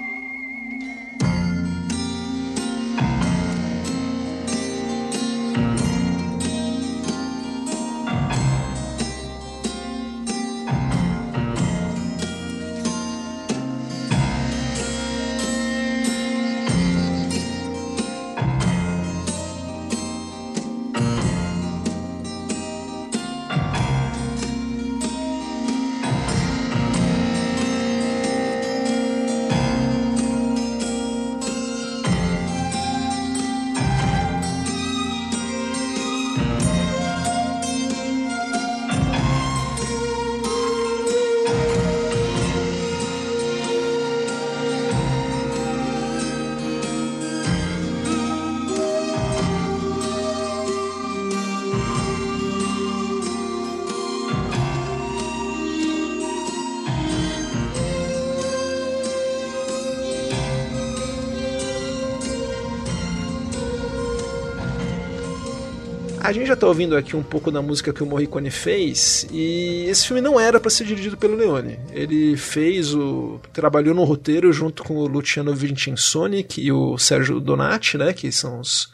[66.37, 70.07] Gente já está ouvindo aqui um pouco da música que o Morricone fez e esse
[70.07, 71.79] filme não era para ser dirigido pelo Leone.
[71.91, 77.97] Ele fez o trabalhou no roteiro junto com o Luciano Vincenzoni e o Sérgio Donati,
[77.97, 78.91] né, que são os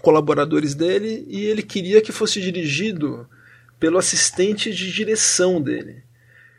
[0.00, 3.28] colaboradores dele, e ele queria que fosse dirigido
[3.78, 6.02] pelo assistente de direção dele,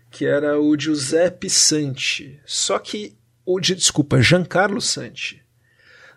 [0.09, 2.39] que era o Giuseppe Santi.
[2.45, 3.15] Só que
[3.45, 5.42] o desculpa, Giancarlo Santi.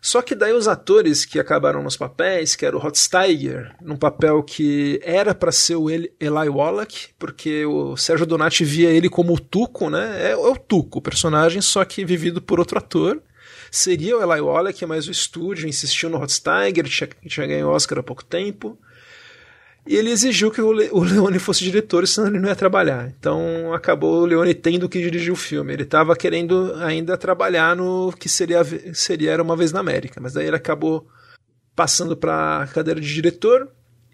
[0.06, 4.40] Só que daí os atores que acabaram nos papéis, que era o Hotsteiger, num papel
[4.40, 9.40] que era para ser o Eli Wallach, porque o Sérgio Donati via ele como o
[9.40, 10.28] Tuco, né?
[10.28, 13.20] É, é o Tuco, o personagem, só que vivido por outro ator.
[13.68, 18.02] Seria o Eli Wallach, mas o estúdio insistiu no Hotsteiger, tinha, tinha ganho Oscar há
[18.04, 18.78] pouco tempo.
[19.86, 23.12] E ele exigiu que o, Le o Leone fosse diretor, senão ele não ia trabalhar.
[23.18, 25.72] Então acabou o Leone tendo que dirigir o filme.
[25.72, 28.62] Ele estava querendo ainda trabalhar no que seria,
[28.92, 31.06] seria Era Uma Vez na América, mas daí ele acabou
[31.74, 33.68] passando para a cadeira de diretor.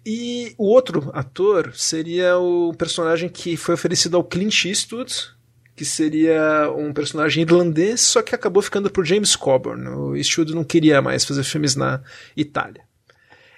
[0.05, 5.33] E o outro ator seria o personagem que foi oferecido ao Clint Eastwood,
[5.75, 9.87] que seria um personagem irlandês, só que acabou ficando o James Coburn.
[9.87, 12.01] O Eastwood não queria mais fazer filmes na
[12.35, 12.83] Itália.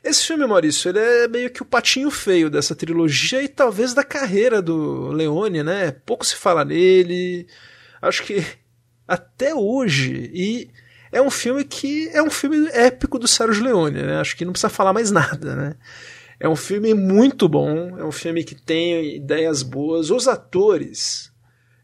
[0.06, 4.03] Esse filme, Maurício, ele é meio que o patinho feio dessa trilogia e talvez da
[4.03, 5.93] carreira do Leone, né?
[6.06, 7.47] Pouco se fala nele.
[7.99, 8.45] Acho que
[9.08, 10.30] até hoje.
[10.32, 10.70] E
[11.12, 14.20] é um filme que é um filme épico do Sérgio Leone, né?
[14.20, 15.76] Acho que não precisa falar mais nada, né?
[16.39, 20.12] É um filme muito bom, é um filme que tem ideias boas.
[20.12, 21.32] Os atores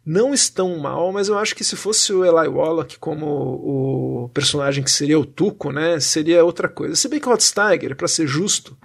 [0.05, 4.83] não estão mal, mas eu acho que se fosse o Eli Wallach como o personagem
[4.83, 6.95] que seria o Tuco, né, seria outra coisa.
[6.95, 8.75] Se bem que o Rod Steiger, para ser justo,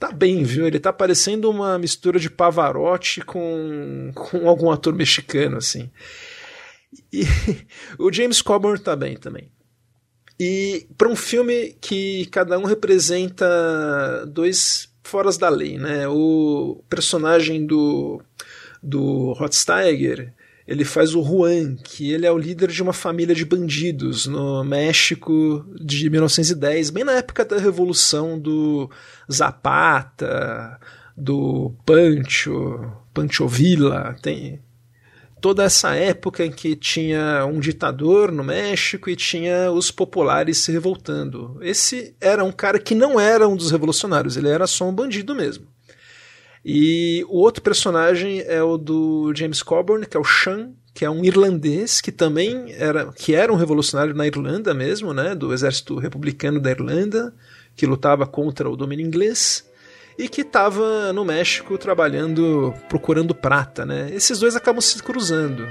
[0.00, 0.66] tá bem, viu?
[0.66, 5.88] Ele tá parecendo uma mistura de Pavarotti com, com algum ator mexicano, assim.
[7.12, 7.22] E
[7.98, 9.50] o James Coburn tá bem também.
[10.38, 16.08] E para um filme que cada um representa dois foras da lei, né?
[16.08, 18.20] O personagem do
[18.82, 20.33] do Rotsteiger,
[20.66, 24.64] ele faz o Juan, que ele é o líder de uma família de bandidos no
[24.64, 28.90] México de 1910, bem na época da revolução do
[29.30, 30.80] Zapata,
[31.16, 34.60] do Pancho, Pancho Villa, tem
[35.44, 40.72] toda essa época em que tinha um ditador no México e tinha os populares se
[40.72, 41.58] revoltando.
[41.60, 45.34] Esse era um cara que não era um dos revolucionários, ele era só um bandido
[45.34, 45.73] mesmo.
[46.64, 51.10] E o outro personagem é o do James Coburn, que é o Sean, que é
[51.10, 55.98] um irlandês que também era que era um revolucionário na Irlanda mesmo, né, do exército
[55.98, 57.34] republicano da Irlanda,
[57.76, 59.68] que lutava contra o domínio inglês
[60.16, 64.10] e que estava no México trabalhando, procurando prata, né?
[64.12, 65.66] Esses dois acabam se cruzando.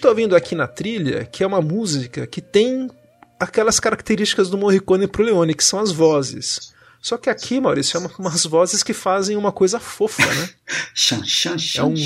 [0.00, 2.90] Está ouvindo aqui na trilha, que é uma música que tem
[3.38, 6.72] aquelas características do Morricone pro Leone, que são as vozes.
[7.00, 10.50] Só que aqui, Maurício, é uma, umas vozes que fazem uma coisa fofa, né?
[10.94, 11.96] Xan, xan, xan, é um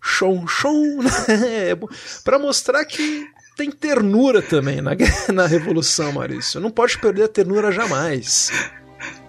[0.00, 1.70] chon, chon, né?
[1.70, 1.76] É
[2.22, 4.92] pra mostrar que tem ternura também na,
[5.32, 6.60] na Revolução, Maurício.
[6.60, 8.50] Não pode perder a ternura jamais.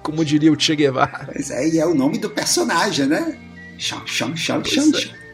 [0.04, 1.30] Como diria o Che Guevara.
[1.34, 3.40] Mas aí é o nome do personagem, né?
[3.80, 5.25] Xan, xan, xan, xan, xan.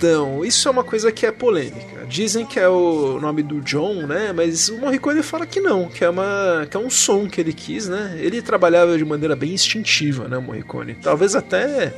[0.00, 2.06] Então, isso é uma coisa que é polêmica.
[2.08, 4.32] Dizem que é o nome do John, né?
[4.32, 7.52] Mas o Morricone fala que não, que é, uma, que é um som que ele
[7.52, 8.16] quis, né?
[8.18, 10.94] Ele trabalhava de maneira bem instintiva, né, o Morricone?
[10.94, 11.92] Talvez até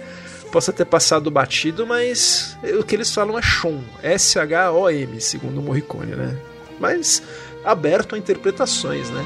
[0.51, 6.17] possa ter passado batido, mas o que eles falam é Shon, S-H-O-M, segundo o Morricone,
[6.17, 6.37] né?
[6.81, 7.23] Mas
[7.65, 9.25] aberto a interpretações, né?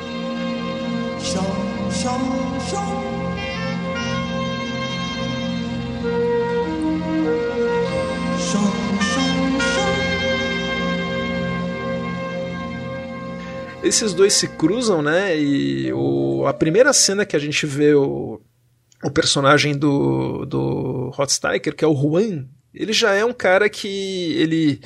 [1.18, 3.05] Shon, shon, shon.
[13.86, 15.38] Esses dois se cruzam, né?
[15.38, 18.40] E o, a primeira cena que a gente vê o,
[19.02, 24.34] o personagem do, do Hotstiker, que é o Juan, ele já é um cara que
[24.34, 24.80] ele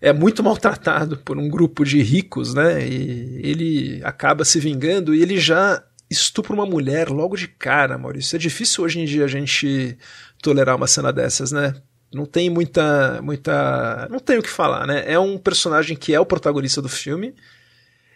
[0.00, 2.86] é muito maltratado por um grupo de ricos, né?
[2.86, 8.36] E ele acaba se vingando e ele já estupra uma mulher logo de cara, Maurício.
[8.36, 9.96] É difícil hoje em dia a gente
[10.42, 11.74] tolerar uma cena dessas, né?
[12.12, 15.04] Não tem muita muita, não tem o que falar, né?
[15.06, 17.34] É um personagem que é o protagonista do filme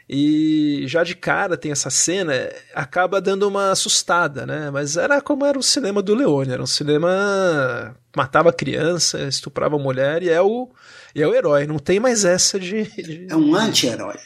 [0.09, 2.33] e já de cara tem essa cena,
[2.75, 4.71] acaba dando uma assustada, né?
[4.71, 10.23] Mas era como era o cinema do Leone, era um cinema matava criança, estuprava mulher
[10.23, 10.71] e é o
[11.15, 13.27] e é o herói, não tem mais essa de, de...
[13.31, 14.17] é um anti-herói.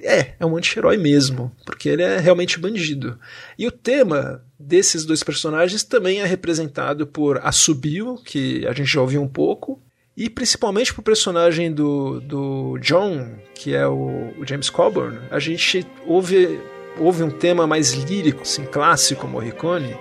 [0.00, 3.18] É, é um anti-herói mesmo, porque ele é realmente bandido.
[3.58, 9.00] E o tema desses dois personagens também é representado por Assobio, que a gente já
[9.00, 9.80] ouviu um pouco,
[10.16, 15.86] e principalmente pro personagem do, do John, que é o, o James Coburn, a gente
[16.06, 16.60] ouve,
[16.98, 19.96] ouve um tema mais lírico, assim, clássico Morricone,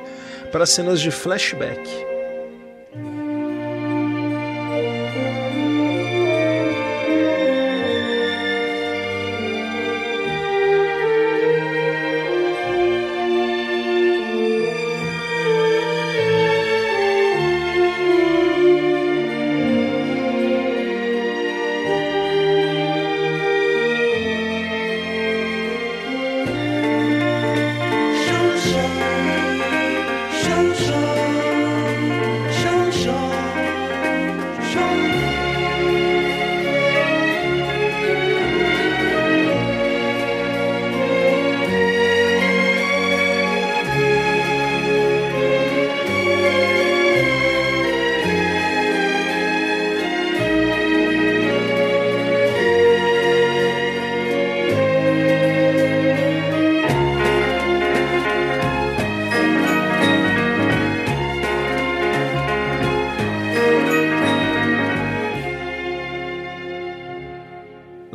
[0.51, 2.02] para cenas de flashback.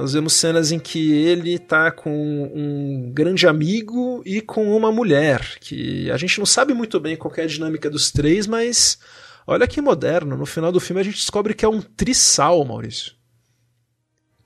[0.09, 5.59] Nós vemos cenas em que ele tá com um grande amigo e com uma mulher,
[5.61, 8.99] que a gente não sabe muito bem qual é a dinâmica dos três, mas
[9.47, 10.35] olha que moderno.
[10.35, 13.13] No final do filme a gente descobre que é um trissal, Maurício.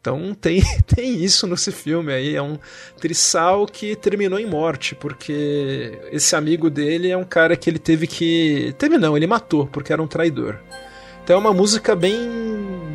[0.01, 2.59] Então tem, tem isso nesse filme aí, é um
[3.01, 8.09] trissal que terminou em morte, porque esse amigo dele é um cara que ele teve
[8.09, 8.75] que.
[8.79, 10.59] Teve não, ele matou, porque era um traidor.
[11.23, 12.19] Então é uma música bem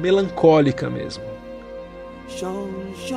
[0.02, 1.37] melancólica mesmo.
[2.28, 3.16] Você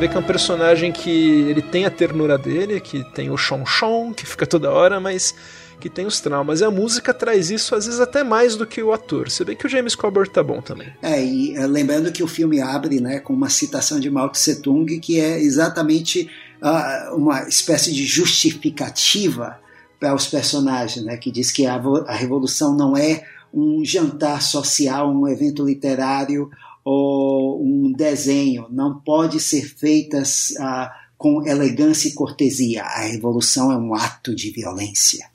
[0.00, 3.66] vê que é um personagem que ele tem a ternura dele, que tem o chon
[3.66, 5.34] chon, que fica toda hora, mas
[5.78, 6.62] que tem os traumas.
[6.62, 9.30] E a música traz isso, às vezes, até mais do que o ator.
[9.30, 10.88] Você vê que o James Coburn tá bom também.
[11.02, 14.62] É, e uh, lembrando que o filme abre né, com uma citação de Mao Tse
[14.62, 16.30] Tung, que é exatamente
[16.62, 19.58] uh, uma espécie de justificativa
[19.98, 21.74] para os personagens, né, que diz que a,
[22.06, 23.22] a revolução não é
[23.52, 26.50] um jantar social, um evento literário
[26.84, 32.82] ou um desenho, não pode ser feitas ah, com elegância e cortesia.
[32.82, 35.28] A revolução é um ato de violência.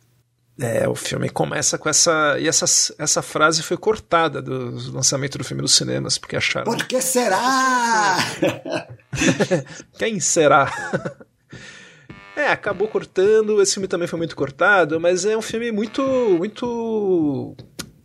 [0.59, 2.37] É, o filme começa com essa.
[2.39, 2.65] E essa,
[2.97, 6.65] essa frase foi cortada do lançamento do filme nos cinemas, porque acharam.
[6.65, 8.17] Por que será?
[9.99, 10.71] Quem será?
[12.37, 13.61] É, acabou cortando.
[13.61, 16.01] Esse filme também foi muito cortado, mas é um filme muito.
[16.37, 17.55] muito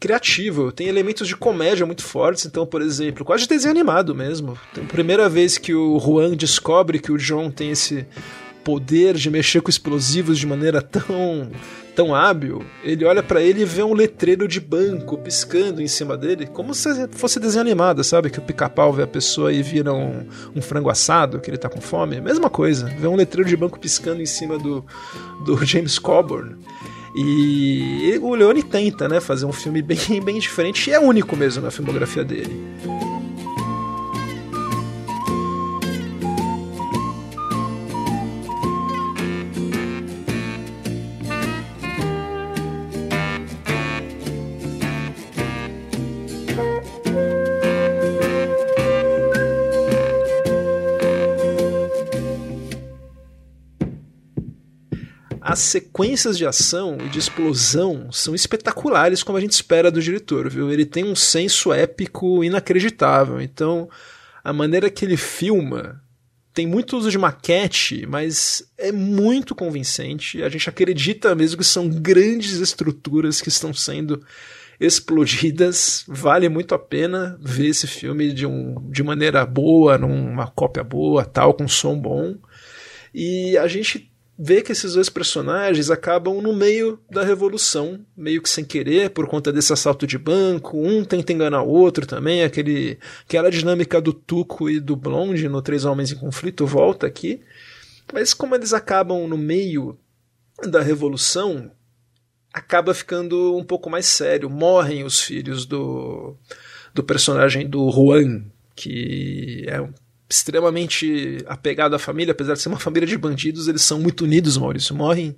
[0.01, 4.59] criativo, tem elementos de comédia muito fortes, então, por exemplo, quase desenho animado mesmo.
[4.73, 8.07] Então, primeira vez que o Juan descobre que o John tem esse
[8.65, 11.51] poder de mexer com explosivos de maneira tão
[11.95, 16.17] tão hábil, ele olha para ele e vê um letreiro de banco piscando em cima
[16.17, 18.31] dele, como se fosse desenho animado, sabe?
[18.31, 21.69] Que o pica-pau vê a pessoa e vira um, um, frango assado, que ele tá
[21.69, 22.21] com fome.
[22.21, 24.85] Mesma coisa, vê um letreiro de banco piscando em cima do,
[25.45, 26.57] do James Coburn.
[27.15, 31.63] E o Leone tenta, né, fazer um filme bem, bem diferente e é único mesmo
[31.63, 32.57] na filmografia dele.
[55.51, 60.49] As sequências de ação e de explosão são espetaculares como a gente espera do diretor,
[60.49, 60.71] viu?
[60.71, 63.41] Ele tem um senso épico inacreditável.
[63.41, 63.91] Então,
[64.45, 66.01] a maneira que ele filma
[66.55, 70.41] tem muito uso de maquete, mas é muito convincente.
[70.41, 74.25] A gente acredita mesmo que são grandes estruturas que estão sendo
[74.79, 76.05] explodidas.
[76.07, 81.25] Vale muito a pena ver esse filme de, um, de maneira boa, numa cópia boa,
[81.25, 82.37] tal, com som bom.
[83.13, 84.10] E a gente
[84.43, 89.29] vê que esses dois personagens acabam no meio da revolução, meio que sem querer, por
[89.29, 90.81] conta desse assalto de banco.
[90.81, 95.61] Um tenta enganar o outro também, aquele, aquela dinâmica do Tuco e do Blonde no
[95.61, 97.43] Três Homens em Conflito volta aqui.
[98.15, 99.99] Mas como eles acabam no meio
[100.67, 101.71] da revolução,
[102.51, 104.49] acaba ficando um pouco mais sério.
[104.49, 106.35] Morrem os filhos do,
[106.95, 109.87] do personagem do Juan, que é
[110.31, 114.57] extremamente apegado à família, apesar de ser uma família de bandidos, eles são muito unidos,
[114.57, 114.95] Maurício.
[114.95, 115.37] Morrem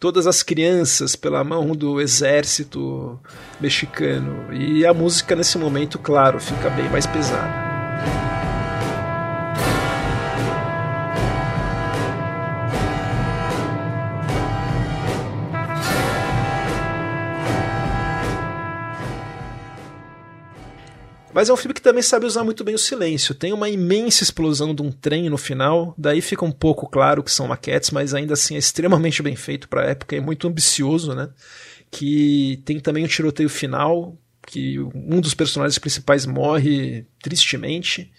[0.00, 3.20] todas as crianças pela mão do exército
[3.60, 4.52] mexicano.
[4.52, 8.31] E a música nesse momento, claro, fica bem mais pesada.
[21.34, 23.34] Mas é um filme que também sabe usar muito bem o silêncio.
[23.34, 27.30] Tem uma imensa explosão de um trem no final, daí fica um pouco claro que
[27.30, 31.14] são maquetes, mas ainda assim é extremamente bem feito para a época, é muito ambicioso,
[31.14, 31.30] né?
[31.90, 34.16] Que tem também um tiroteio final,
[34.46, 38.12] que um dos personagens principais morre tristemente.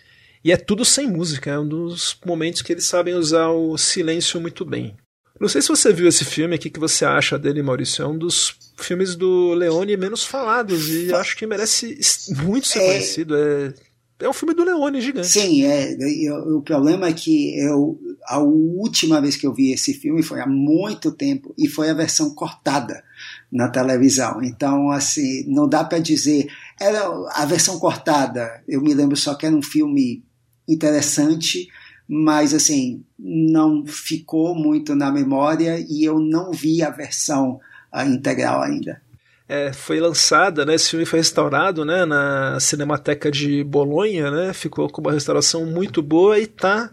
[0.43, 4.41] E é tudo sem música, é um dos momentos que eles sabem usar o silêncio
[4.41, 4.95] muito bem.
[5.43, 8.01] Não sei se você viu esse filme aqui, que você acha dele, Maurício.
[8.01, 11.99] É um dos filmes do Leone menos falados e acho que merece
[12.45, 12.85] muito ser é...
[12.85, 13.35] conhecido.
[13.35, 13.73] É,
[14.21, 15.27] é um filme do Leone gigante.
[15.27, 19.93] Sim, é, eu, o problema é que eu, a última vez que eu vi esse
[19.93, 23.03] filme foi há muito tempo e foi a versão cortada
[23.51, 24.41] na televisão.
[24.41, 26.47] Então, assim, não dá para dizer.
[26.79, 30.23] Era a versão cortada, eu me lembro só que era um filme
[30.65, 31.67] interessante
[32.07, 37.59] mas assim não ficou muito na memória e eu não vi a versão
[37.93, 39.01] uh, integral ainda.
[39.47, 44.89] É, foi lançada, né, esse filme foi restaurado né, na Cinemateca de Bolonha, né, ficou
[44.89, 46.89] com uma restauração muito boa e tá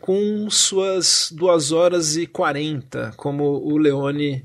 [0.00, 4.44] com suas 2 horas e 40, como o Leone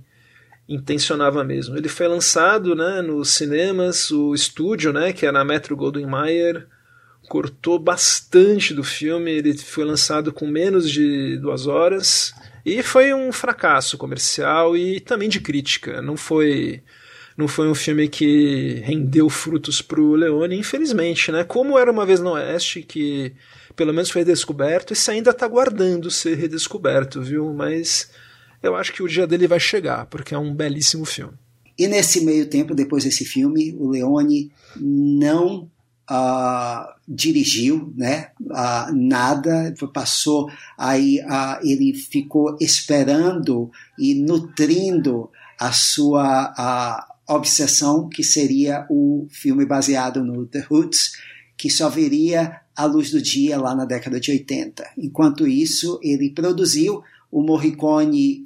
[0.67, 1.77] intencionava mesmo.
[1.77, 6.67] Ele foi lançado né, nos cinemas, o estúdio, né, que é na Metro Goldwyn Mayer,
[7.27, 9.31] cortou bastante do filme.
[9.31, 12.33] Ele foi lançado com menos de duas horas
[12.65, 16.01] e foi um fracasso comercial e também de crítica.
[16.01, 16.83] Não foi
[17.37, 21.43] não foi um filme que rendeu frutos para o Leone, infelizmente, né?
[21.43, 23.31] Como era uma vez no Oeste que
[23.75, 27.53] pelo menos foi redescoberto, esse ainda está guardando ser redescoberto, viu?
[27.53, 28.09] Mas
[28.61, 31.33] eu acho que o dia dele vai chegar, porque é um belíssimo filme.
[31.77, 35.69] E nesse meio tempo, depois desse filme, o Leone não
[36.09, 38.29] uh, dirigiu, né?
[38.41, 45.29] Uh, nada, passou aí, uh, ele ficou esperando e nutrindo
[45.59, 51.13] a sua obsessão, que seria o filme baseado no The Roots,
[51.57, 54.87] que só viria à luz do dia lá na década de 80.
[54.97, 58.45] Enquanto isso, ele produziu o Morricone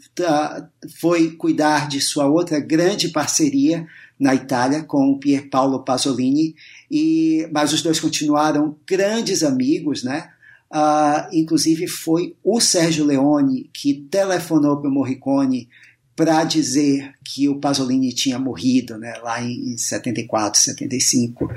[1.00, 3.88] foi cuidar de sua outra grande parceria
[4.20, 6.56] na Itália com o Pier Paolo Pasolini
[6.92, 10.30] e, mas os dois continuaram grandes amigos, né?
[10.70, 15.70] Uh, inclusive foi o Sérgio Leone que telefonou para o Morricone
[16.16, 21.50] para dizer que o Pasolini tinha morrido, né, lá em, em 74, 75.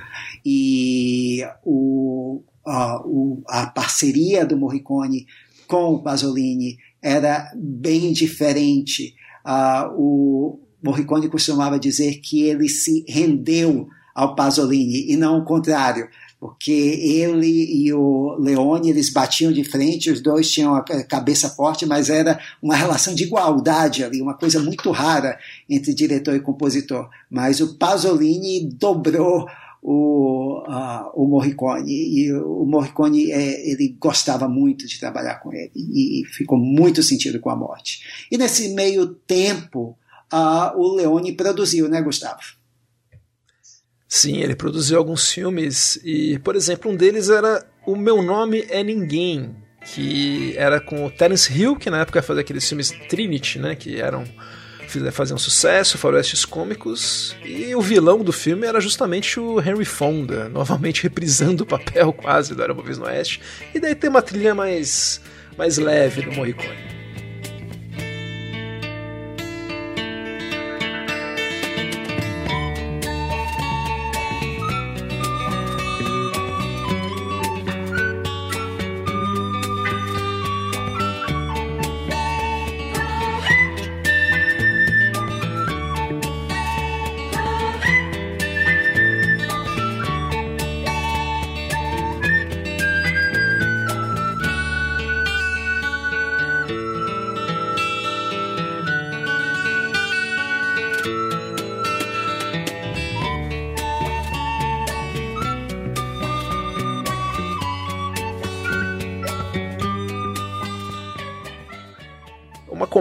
[0.45, 5.27] E o, uh, o, a parceria do Morricone
[5.67, 9.15] com o Pasolini era bem diferente.
[9.45, 16.09] Uh, o Morricone costumava dizer que ele se rendeu ao Pasolini e não o contrário,
[16.39, 21.87] porque ele e o Leone eles batiam de frente, os dois tinham a cabeça forte,
[21.87, 25.39] mas era uma relação de igualdade ali, uma coisa muito rara
[25.69, 27.09] entre diretor e compositor.
[27.31, 29.49] Mas o Pasolini dobrou
[29.83, 35.73] o, uh, o Morricone e o Morricone é, ele gostava muito de trabalhar com ele
[35.75, 38.27] e ficou muito sentido com a morte.
[38.31, 39.97] E nesse meio tempo
[40.33, 42.64] uh, o Leone produziu, né, Gustavo?
[44.15, 48.81] Sim, ele produziu alguns filmes e, por exemplo, um deles era O Meu Nome é
[48.81, 53.75] Ninguém, que era com o Terence Hill, que na época fazia aqueles filmes Trinity, né,
[53.75, 54.23] que eram
[55.11, 61.03] faziam sucesso, faroestes cômicos, e o vilão do filme era justamente o Henry Fonda, novamente
[61.03, 63.41] reprisando o papel quase do Era Uma Vez no Oeste,
[63.75, 65.21] e daí tem uma trilha mais,
[65.59, 66.94] mais leve do Morricone.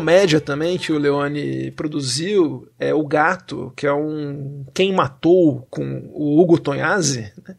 [0.03, 6.11] Comédia também que o Leone produziu é O Gato, que é um Quem Matou com
[6.13, 7.55] o Hugo Tonhazzi, né?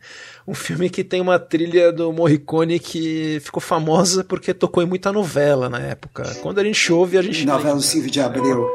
[0.47, 5.11] um filme que tem uma trilha do Morricone que ficou famosa porque tocou em muita
[5.11, 6.23] novela na época.
[6.43, 7.47] Quando a gente ouve, a gente.
[7.47, 8.71] Novela do Silvio de Abreu.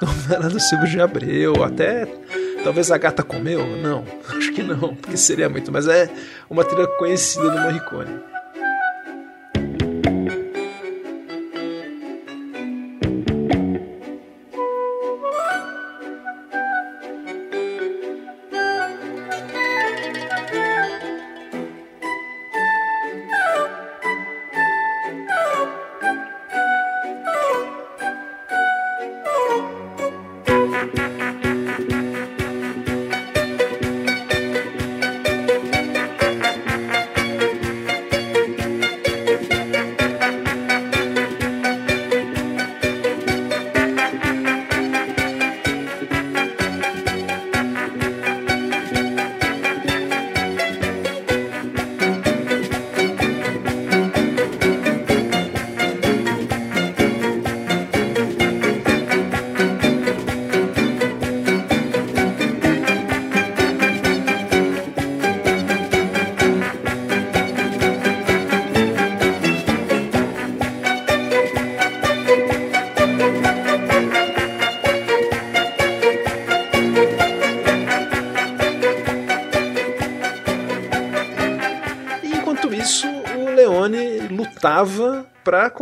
[0.00, 2.06] Novela do Silvio de Abreu, até.
[2.64, 3.76] Talvez a gata comeu?
[3.76, 4.04] Não,
[4.34, 5.70] acho que não, porque seria muito.
[5.70, 6.10] Mas é
[6.48, 8.33] uma trilha conhecida do Morricone.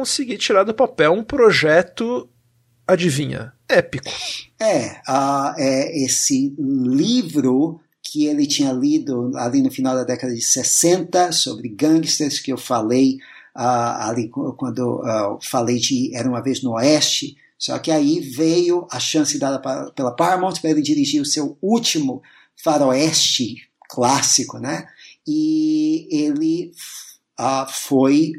[0.02, 2.28] Conseguir tirar do papel um projeto,
[2.84, 4.10] adivinha, épico.
[4.60, 10.42] É, uh, é esse livro que ele tinha lido ali no final da década de
[10.42, 13.18] 60 sobre gangsters que eu falei
[13.56, 17.36] uh, ali quando uh, falei de Era uma vez no Oeste.
[17.56, 19.60] Só que aí veio a chance dada
[19.94, 22.22] pela Paramount para ele dirigir o seu último
[22.56, 23.54] faroeste
[23.88, 24.84] clássico, né?
[25.24, 26.72] E ele
[27.68, 28.32] foi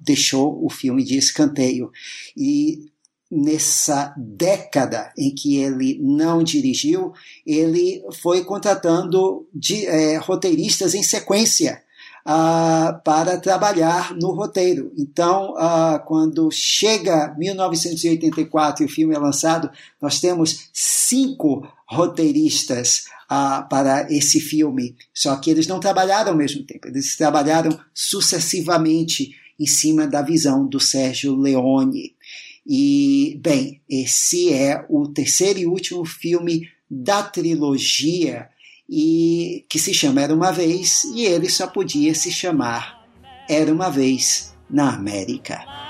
[0.00, 1.90] deixou o filme de escanteio
[2.36, 2.92] e
[3.30, 7.12] nessa década em que ele não dirigiu,
[7.44, 11.82] ele foi contratando de, é, roteiristas em sequência
[12.24, 14.92] uh, para trabalhar no roteiro.
[14.96, 19.70] Então, uh, quando chega 1984 e o filme é lançado,
[20.00, 24.96] nós temos cinco roteiristas uh, para esse filme.
[25.12, 30.66] Só que eles não trabalharam ao mesmo tempo, eles trabalharam sucessivamente em cima da visão
[30.66, 32.14] do Sérgio Leone.
[32.66, 38.48] E, bem, esse é o terceiro e último filme da trilogia
[38.88, 43.06] e que se chama Era uma Vez, e ele só podia se chamar
[43.48, 45.83] Era uma Vez na América.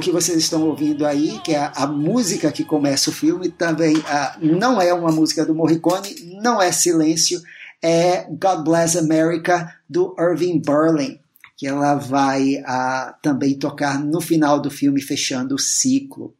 [0.00, 3.50] O que vocês estão ouvindo aí, que é a, a música que começa o filme,
[3.50, 7.38] também uh, não é uma música do Morricone, não é Silêncio,
[7.82, 11.20] é God Bless America, do Irving Berlin,
[11.54, 16.34] que ela vai uh, também tocar no final do filme, fechando o ciclo.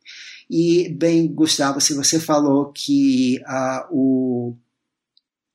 [0.49, 4.57] E, bem, Gustavo, se você falou que uh, o,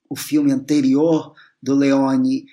[0.08, 2.45] o filme anterior do Leone,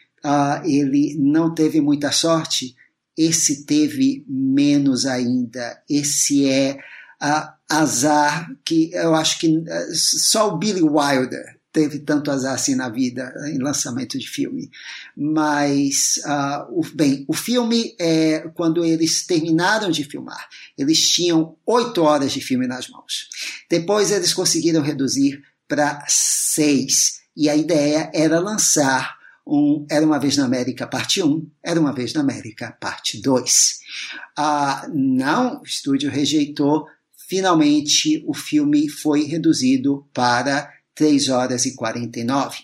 [0.65, 2.75] ele não teve muita sorte,
[3.17, 5.83] esse teve menos ainda.
[5.89, 6.79] Esse é
[7.23, 12.75] uh, azar que eu acho que uh, só o Billy Wilder teve tanto azar assim
[12.75, 14.71] na vida em lançamento de filme.
[15.17, 22.03] Mas, uh, o, bem, o filme, é, quando eles terminaram de filmar, eles tinham oito
[22.03, 23.29] horas de filme nas mãos.
[23.71, 27.23] Depois eles conseguiram reduzir para seis.
[27.35, 31.93] E a ideia era lançar um Era uma Vez na América, parte 1, Era uma
[31.93, 33.80] Vez na América, parte 2.
[34.36, 36.86] Ah, não, o estúdio rejeitou.
[37.28, 42.59] Finalmente, o filme foi reduzido para 3 horas e 49.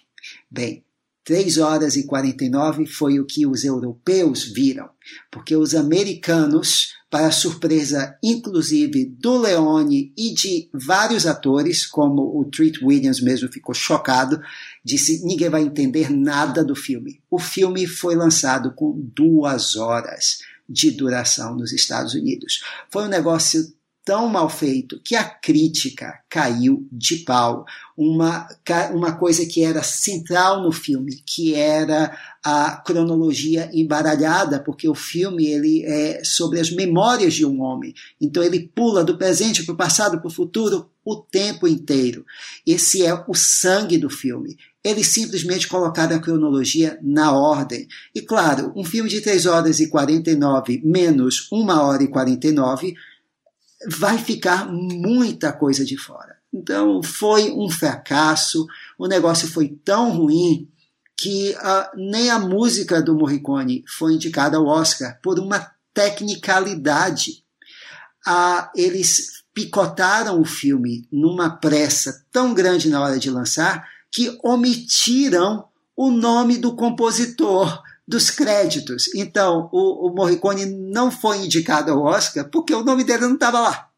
[0.50, 0.84] Bem,
[1.24, 4.88] 3 horas e 49 foi o que os europeus viram,
[5.30, 12.84] porque os americanos para surpresa inclusive do Leone e de vários atores, como o Treat
[12.84, 14.40] Williams mesmo ficou chocado,
[14.84, 17.20] disse ninguém vai entender nada do filme.
[17.30, 22.62] O filme foi lançado com duas horas de duração nos Estados Unidos.
[22.90, 23.72] Foi um negócio
[24.08, 27.66] tão mal feito que a crítica caiu de pau.
[27.94, 28.48] Uma,
[28.94, 35.48] uma coisa que era central no filme, que era a cronologia embaralhada, porque o filme
[35.48, 37.92] ele é sobre as memórias de um homem.
[38.18, 42.24] Então ele pula do presente para o passado, para o futuro, o tempo inteiro.
[42.66, 44.56] Esse é o sangue do filme.
[44.82, 47.86] Eles simplesmente colocaram a cronologia na ordem.
[48.14, 52.94] E claro, um filme de 3 horas e 49 menos 1 hora e 49
[53.86, 56.36] vai ficar muita coisa de fora.
[56.52, 58.66] Então foi um fracasso,
[58.98, 60.68] o negócio foi tão ruim
[61.16, 67.44] que uh, nem a música do Morricone foi indicada ao Oscar por uma tecnicalidade.
[68.26, 75.64] Uh, eles picotaram o filme numa pressa tão grande na hora de lançar que omitiram
[75.96, 79.14] o nome do compositor dos créditos.
[79.14, 83.60] Então, o, o Morricone não foi indicado ao Oscar porque o nome dele não estava
[83.60, 83.88] lá.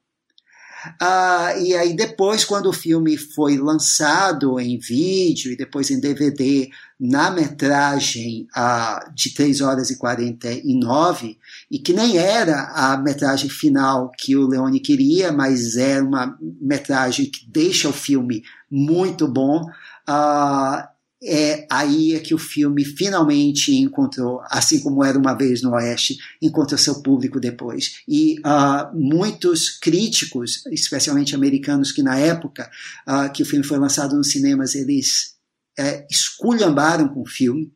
[0.98, 6.70] Ah, e aí depois, quando o filme foi lançado em vídeo e depois em DVD
[6.98, 11.38] na metragem ah, de 3 horas e 49,
[11.70, 17.26] e que nem era a metragem final que o Leone queria, mas é uma metragem
[17.26, 19.66] que deixa o filme muito bom,
[20.06, 20.88] ah,
[21.22, 26.18] é aí é que o filme finalmente encontrou, assim como era uma vez no Oeste,
[26.40, 28.00] encontrou seu público depois.
[28.08, 32.70] E uh, muitos críticos, especialmente americanos, que na época
[33.06, 35.34] uh, que o filme foi lançado nos cinemas, eles
[35.78, 37.70] é, esculhambaram com o filme,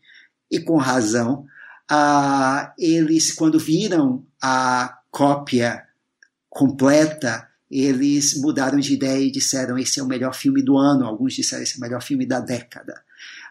[0.55, 1.47] e com razão.
[1.91, 5.85] Uh, eles, quando viram a cópia
[6.49, 11.35] completa, eles mudaram de ideia e disseram esse é o melhor filme do ano, alguns
[11.35, 13.03] disseram esse é o melhor filme da década.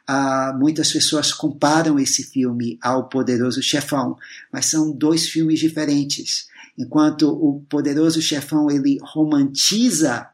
[0.10, 4.18] Uh, muitas pessoas comparam esse filme ao Poderoso Chefão,
[4.52, 6.48] mas são dois filmes diferentes.
[6.78, 10.30] Enquanto o Poderoso Chefão ele romantiza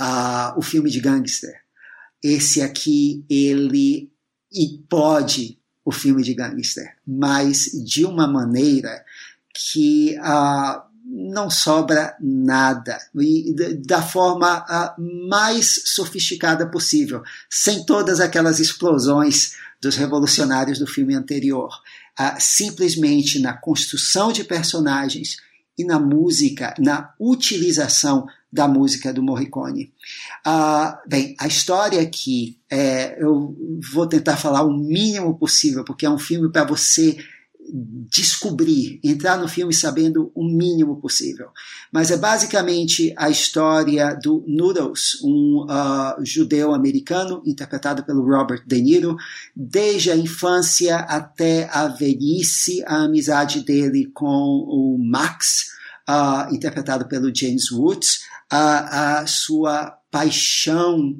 [0.00, 1.60] uh, o filme de gangster,
[2.22, 4.12] esse aqui ele
[4.88, 9.04] pode o filme de gangster, mas de uma maneira
[9.52, 13.54] que uh, não sobra nada e
[13.86, 21.70] da forma uh, mais sofisticada possível, sem todas aquelas explosões dos revolucionários do filme anterior,
[22.18, 25.36] uh, simplesmente na construção de personagens
[25.78, 29.92] e na música, na utilização da música do Morricone.
[30.44, 33.56] Ah, bem, a história aqui, é, eu
[33.92, 37.18] vou tentar falar o mínimo possível, porque é um filme para você
[37.72, 41.48] descobrir, entrar no filme sabendo o mínimo possível.
[41.90, 48.80] Mas é basicamente a história do Noodles, um uh, judeu americano interpretado pelo Robert De
[48.80, 49.16] Niro,
[49.56, 55.72] desde a infância até a velhice, a amizade dele com o Max,
[56.08, 61.16] uh, interpretado pelo James Woods, a, a sua paixão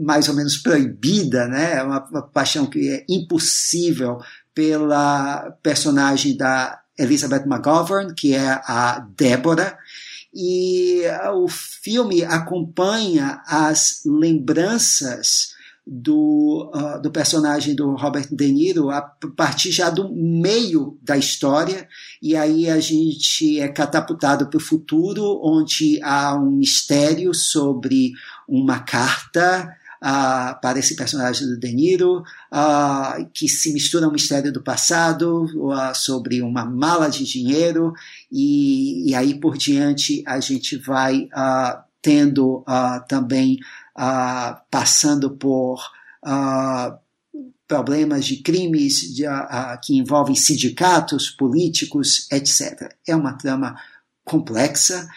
[0.00, 1.80] mais ou menos proibida, né?
[1.82, 4.18] Uma, uma paixão que é impossível
[4.54, 9.76] pela personagem da Elizabeth McGovern, que é a Débora,
[10.32, 11.02] e
[11.34, 15.54] o filme acompanha as lembranças
[15.86, 19.02] do, uh, do personagem do Robert De Niro a
[19.36, 21.86] partir já do meio da história,
[22.22, 28.12] e aí a gente é catapultado para o futuro, onde há um mistério sobre
[28.48, 29.70] uma carta
[30.04, 35.48] uh, para esse personagem do De Niro, uh, que se mistura ao mistério do passado,
[35.94, 37.94] sobre uma mala de dinheiro,
[38.30, 41.28] e, e, aí por diante a gente vai
[42.02, 42.64] tendo
[43.08, 43.58] também
[44.70, 45.80] passando por
[47.66, 49.24] problemas de crimes de,
[49.82, 52.94] que envolvem sindicatos, políticos, etc.
[53.06, 53.74] É uma trama
[54.24, 55.08] complexa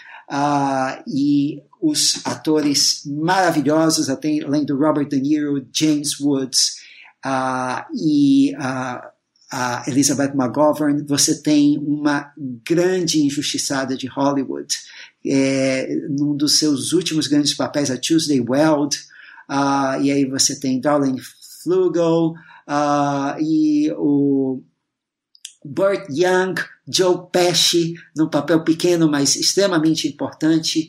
[1.08, 6.78] e os atores maravilhosos, além do Robert De Niro, James Woods
[7.94, 8.54] e
[9.50, 12.32] a Elizabeth McGovern, você tem uma
[12.66, 14.76] grande injustiçada de Hollywood.
[15.26, 18.98] É, num dos seus últimos grandes papéis, a Tuesday Weld,
[19.50, 21.22] uh, e aí você tem Darlene
[21.64, 22.34] Flugel,
[22.68, 24.62] uh, e o
[25.66, 26.56] Burt Young,
[26.88, 30.88] Joe Pesci, num papel pequeno, mas extremamente importante,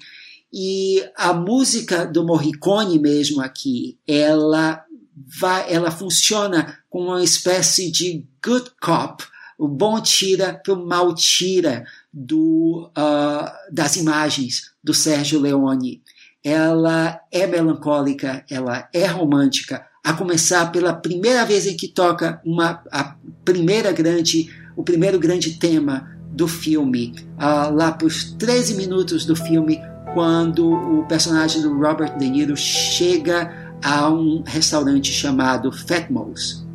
[0.52, 4.84] e a música do Morricone mesmo aqui, ela
[5.26, 9.24] vai, ela funciona como uma espécie de good cop,
[9.58, 16.00] o bom tira para o mal tira do, uh, das imagens do Sérgio Leone.
[16.44, 22.82] Ela é melancólica, ela é romântica, a começar pela primeira vez em que toca uma,
[22.90, 29.34] a primeira grande, o primeiro grande tema do filme, uh, lá os 13 minutos do
[29.34, 29.80] filme,
[30.14, 33.52] quando o personagem do Robert De Niro chega
[33.82, 36.67] a um restaurante chamado Fatmo's.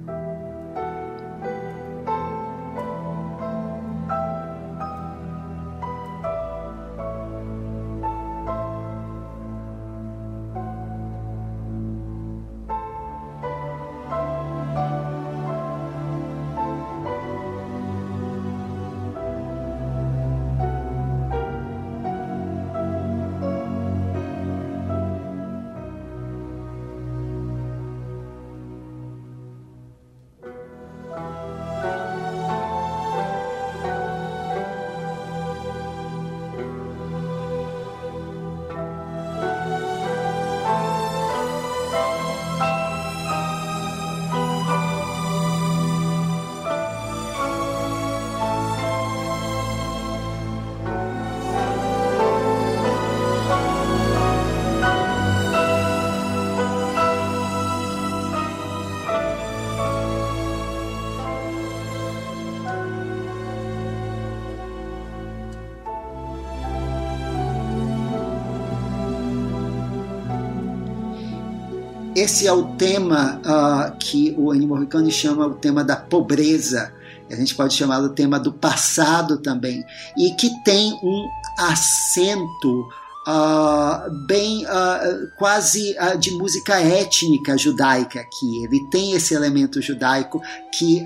[72.23, 76.93] Esse é o tema uh, que o Ennio Morricone chama o tema da pobreza.
[77.29, 79.83] A gente pode chamar o tema do passado também.
[80.17, 81.27] E que tem um
[81.59, 82.87] acento
[83.25, 88.65] Uh, bem uh, quase uh, de música étnica judaica aqui.
[88.65, 90.41] Ele tem esse elemento judaico
[90.77, 91.01] que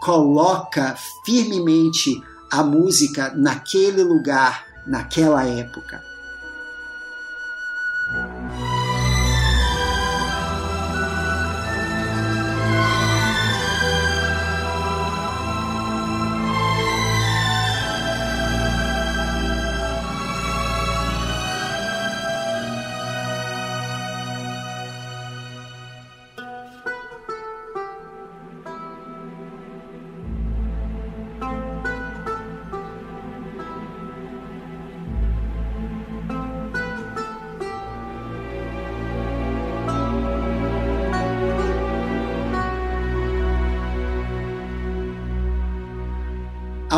[0.00, 6.09] coloca firmemente a música naquele lugar, naquela época.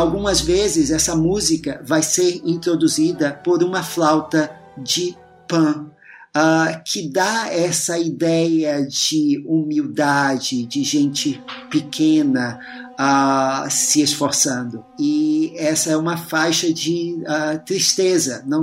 [0.03, 5.17] Algumas vezes essa música vai ser introduzida por uma flauta de
[5.47, 5.87] pan,
[6.35, 12.59] uh, que dá essa ideia de humildade, de gente pequena
[12.99, 14.83] uh, se esforçando.
[14.99, 18.61] E essa é uma faixa de uh, tristeza, não,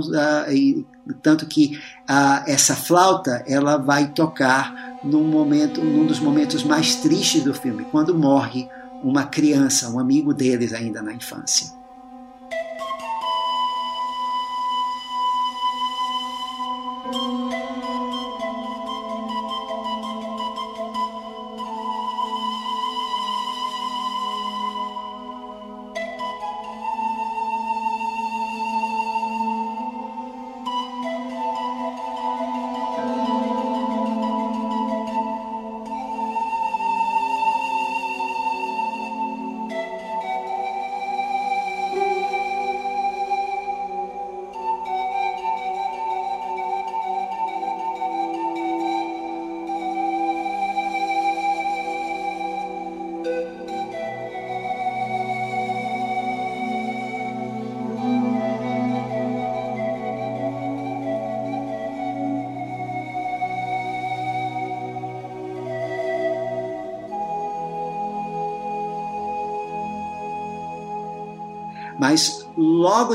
[0.52, 0.84] e,
[1.22, 1.80] tanto que
[2.46, 8.14] essa flauta ela vai tocar num momento, num dos momentos mais tristes do filme, quando
[8.14, 8.68] morre
[9.02, 11.79] uma criança, um amigo deles ainda na infância.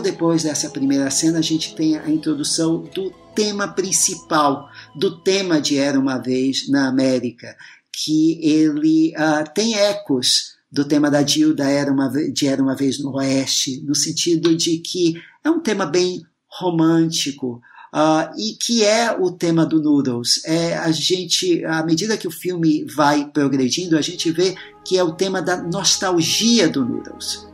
[0.06, 5.78] Depois dessa primeira cena, a gente tem a introdução do tema principal, do tema de
[5.78, 7.58] Era uma Vez na América,
[7.92, 13.00] que ele uh, tem ecos do tema da Dilda Era uma, de Era uma Vez
[13.00, 17.62] no Oeste, no sentido de que é um tema bem romântico,
[17.94, 20.44] Uh, e que é o tema do Noodles.
[20.44, 24.54] É, a gente, à medida que o filme vai progredindo, a gente vê
[24.86, 27.48] que é o tema da nostalgia do Noodles.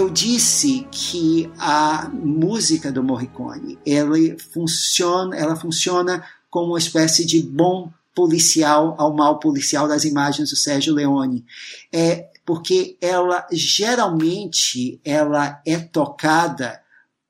[0.00, 7.42] Eu disse que a música do Morricone ela funciona, ela funciona como uma espécie de
[7.42, 11.44] bom policial ao mal policial das imagens do Sérgio Leone.
[11.92, 16.80] É porque ela geralmente ela é tocada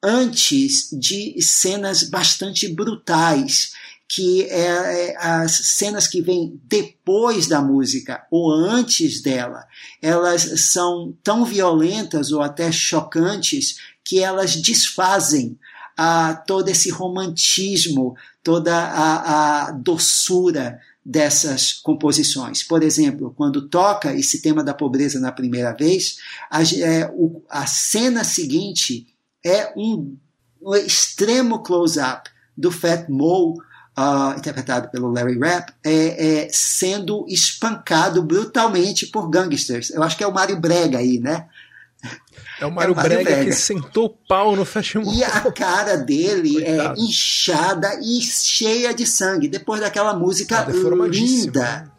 [0.00, 3.72] antes de cenas bastante brutais
[4.12, 9.64] que é, é, as cenas que vêm depois da música ou antes dela,
[10.02, 15.56] elas são tão violentas ou até chocantes que elas desfazem
[15.96, 22.64] a, todo esse romantismo, toda a, a doçura dessas composições.
[22.64, 26.16] Por exemplo, quando toca esse tema da pobreza na primeira vez,
[26.50, 29.06] a, é, o, a cena seguinte
[29.44, 30.16] é um,
[30.60, 33.54] um extremo close-up do Fat Mo,
[34.00, 39.90] uh, interpretado pelo Larry Rapp, é, é, sendo espancado brutalmente por gangsters.
[39.90, 41.46] Eu acho que é o Mário Brega aí, né?
[42.58, 45.96] É o Mário, é Brega, Brega, que sentou o pau no Fashion E a cara
[45.96, 49.48] dele é inchada e cheia de sangue.
[49.48, 51.90] Depois daquela música é linda.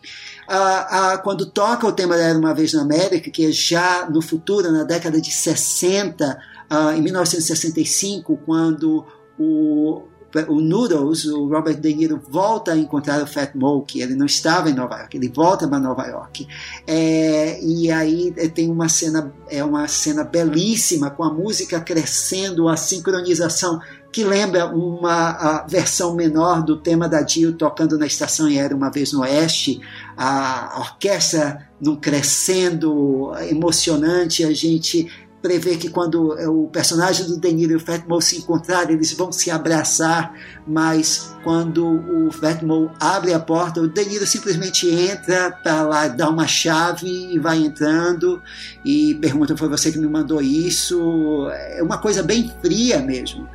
[0.47, 4.21] Ah, ah, quando toca o tema Era Uma Vez na América, que é já no
[4.21, 6.37] futuro, na década de 60,
[6.69, 9.05] ah, em 1965, quando
[9.39, 10.10] o
[10.47, 14.69] o Noodles, o Robert De Niro volta a encontrar o Fat Mo, ele não estava
[14.69, 16.47] em Nova York, ele volta para Nova York.
[16.87, 22.67] É, e aí é, tem uma cena, é uma cena belíssima, com a música crescendo,
[22.67, 23.79] a sincronização
[24.11, 28.91] que lembra uma versão menor do tema da Dio tocando na estação e era uma
[28.91, 29.79] vez no Oeste,
[30.17, 35.09] a orquestra num crescendo emocionante, a gente
[35.41, 39.11] prevê que quando é, o personagem do De Niro e o Fatmo se encontrarem, eles
[39.13, 40.33] vão se abraçar,
[40.67, 46.29] mas quando o Fatmo abre a porta, o De Niro simplesmente entra para lá, dá
[46.29, 48.41] uma chave e vai entrando
[48.85, 51.49] e pergunta: Foi você que me mandou isso?
[51.51, 53.47] É uma coisa bem fria mesmo.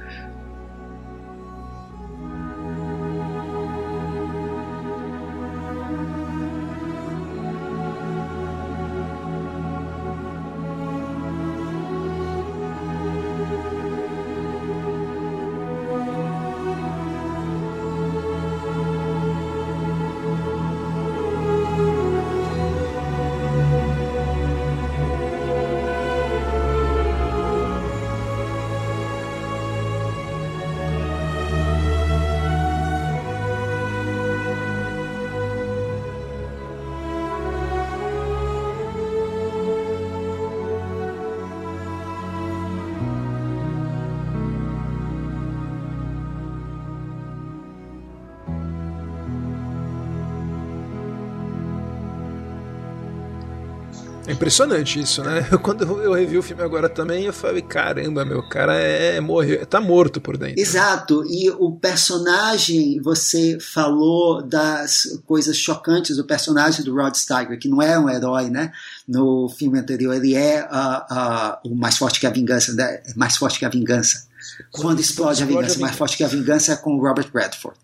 [54.47, 55.43] Impressionante isso, né?
[55.60, 59.66] Quando eu revi o filme agora também, eu falei, caramba, meu cara é, é morreu,
[59.66, 60.60] tá morto por dentro.
[60.60, 67.68] Exato, e o personagem, você falou das coisas chocantes, o personagem do Rod Steiger, que
[67.68, 68.70] não é um herói, né?
[69.06, 73.02] No filme anterior, ele é uh, uh, o mais forte que a vingança, né?
[73.16, 74.27] mais forte que a vingança.
[74.70, 77.01] Quando, Quando explode, explode, a vingança, a mais forte que a vingança é com o
[77.01, 77.77] Robert Redford.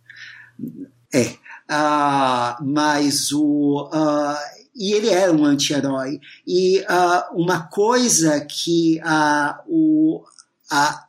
[1.12, 1.34] É.
[1.68, 3.88] Uh, mas o
[4.74, 6.20] e ele era um anti-herói.
[6.46, 10.24] E uh, uma coisa que uh, o,
[10.70, 11.06] a,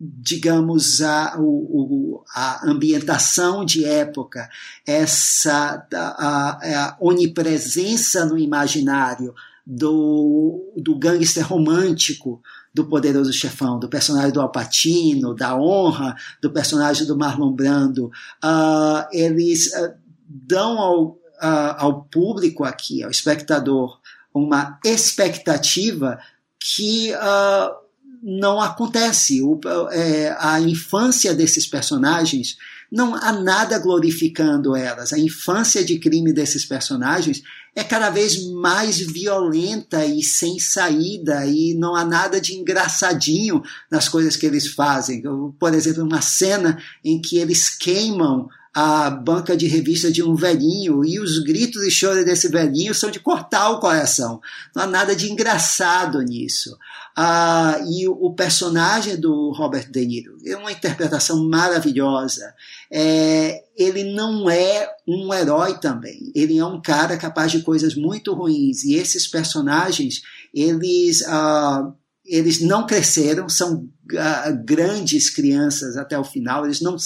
[0.00, 4.48] digamos, a, o, a ambientação de época,
[4.86, 9.34] essa a, a onipresença no imaginário
[9.66, 12.40] do, do gangster romântico,
[12.72, 18.06] do poderoso chefão, do personagem do Alpatino, da honra, do personagem do Marlon Brando,
[18.44, 19.94] uh, eles uh,
[20.28, 23.98] dão ao, ao público aqui, ao espectador,
[24.32, 26.18] uma expectativa
[26.58, 27.74] que uh,
[28.22, 29.42] não acontece.
[29.42, 29.60] O,
[29.90, 32.56] é, a infância desses personagens,
[32.90, 35.12] não há nada glorificando elas.
[35.12, 37.42] A infância de crime desses personagens
[37.74, 44.08] é cada vez mais violenta e sem saída, e não há nada de engraçadinho nas
[44.08, 45.22] coisas que eles fazem.
[45.58, 51.02] Por exemplo, uma cena em que eles queimam a banca de revista de um velhinho
[51.02, 54.38] e os gritos e choros desse velhinho são de cortar o coração.
[54.74, 56.76] Não há nada de engraçado nisso.
[57.16, 62.52] Ah, e o personagem do Robert De Niro é uma interpretação maravilhosa.
[62.92, 66.30] É, ele não é um herói também.
[66.34, 68.84] Ele é um cara capaz de coisas muito ruins.
[68.84, 70.20] E esses personagens,
[70.52, 71.24] eles.
[71.26, 71.90] Ah,
[72.26, 76.96] eles não cresceram, são uh, grandes crianças até o final, eles não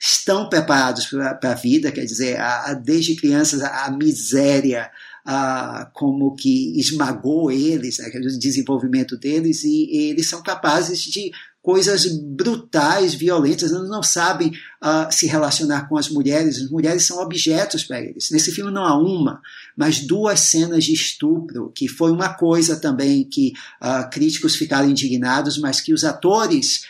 [0.00, 4.90] estão preparados para a vida, quer dizer, a, a, desde crianças a, a miséria
[5.24, 11.30] a, como que esmagou eles, né, o desenvolvimento deles, e, e eles são capazes de
[11.62, 14.48] coisas brutais, violentas, eles não sabem
[14.82, 18.30] uh, se relacionar com as mulheres, as mulheres são objetos para eles.
[18.30, 19.40] Nesse filme não há uma,
[19.76, 25.56] mas duas cenas de estupro, que foi uma coisa também que uh, críticos ficaram indignados,
[25.56, 26.82] mas que os atores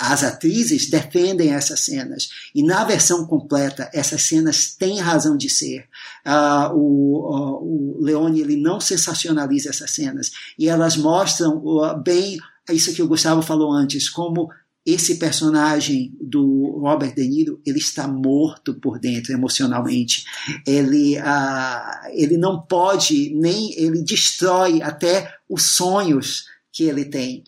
[0.00, 2.28] as atrizes defendem essas cenas.
[2.52, 5.84] E na versão completa, essas cenas têm razão de ser.
[6.26, 10.32] Uh, o, uh, o Leone ele não sensacionaliza essas cenas.
[10.58, 14.48] E elas mostram uh, bem isso que o Gustavo falou antes, como
[14.84, 20.24] esse personagem do Robert De Niro ele está morto por dentro emocionalmente.
[20.66, 27.44] Ele, uh, ele não pode nem ele destrói até os sonhos que ele tem.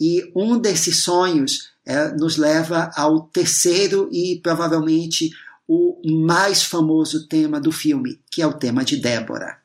[0.00, 5.30] E um desses sonhos é, nos leva ao terceiro e provavelmente
[5.68, 9.61] o mais famoso tema do filme, que é o tema de Débora.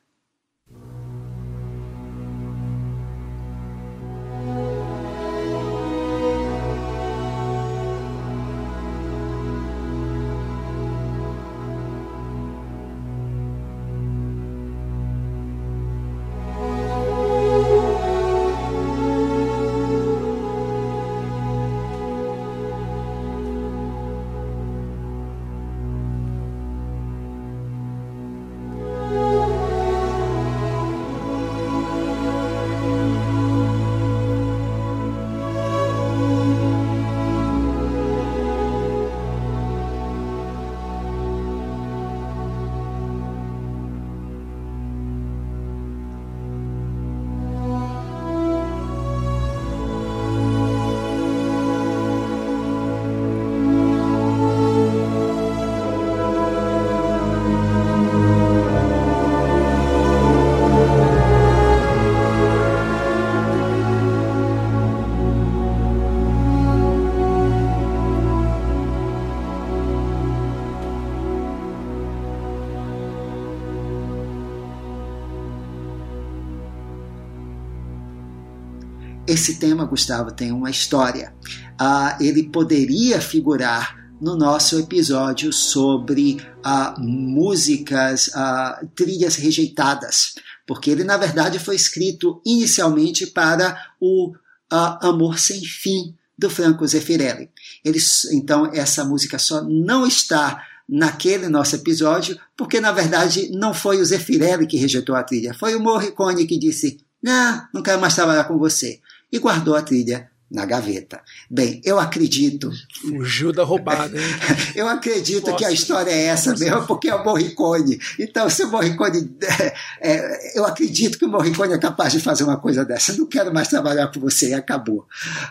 [79.48, 81.32] Esse tema, Gustavo, tem uma história.
[81.78, 90.34] Ah, ele poderia figurar no nosso episódio sobre ah, músicas, ah, trilhas rejeitadas,
[90.66, 94.34] porque ele, na verdade, foi escrito inicialmente para o
[94.68, 97.50] Amor Sem Fim, do Franco Zeffirelli.
[97.82, 97.98] Ele,
[98.34, 104.04] então, essa música só não está naquele nosso episódio, porque, na verdade, não foi o
[104.04, 108.44] Zeffirelli que rejeitou a trilha, foi o Morricone que disse, não, não quero mais trabalhar
[108.44, 109.00] com você
[109.30, 111.20] e guardou a trilha na gaveta.
[111.50, 112.70] Bem, eu acredito.
[113.02, 114.26] Fugiu da roubada, hein?
[114.74, 115.58] eu acredito Nossa.
[115.58, 117.98] que a história é essa mesmo, porque é o Morricone.
[118.18, 119.36] Então, se o Morricone.
[119.42, 123.14] É, é, eu acredito que o Morricone é capaz de fazer uma coisa dessa.
[123.14, 125.06] Não quero mais trabalhar com você, acabou.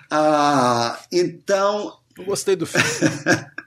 [0.10, 1.98] Ah, então.
[2.18, 2.88] Eu gostei do filme.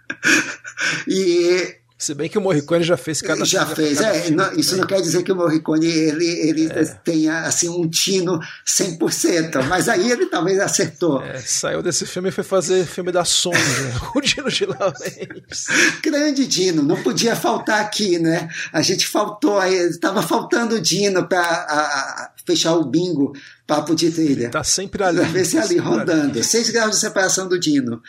[1.07, 4.74] e se bem que o Morricone já fez cada Já fez, cada é, não, isso
[4.74, 6.85] não quer dizer que o Morricone ele, ele é.
[7.05, 11.22] tenha assim, um tino 100%, mas aí ele talvez acertou.
[11.22, 13.60] É, saiu desse filme e foi fazer filme da Sombra,
[14.16, 15.66] o Dino de Laurentiis.
[16.02, 18.48] Grande Dino, não podia faltar aqui, né?
[18.72, 23.35] A gente faltou, estava faltando o Dino para fechar o bingo
[23.66, 24.47] papo de trilha.
[24.47, 25.24] Está sempre ali.
[25.27, 26.39] Ver se ali rodando.
[26.39, 26.43] Ali.
[26.44, 28.02] Seis graus de separação do Dino.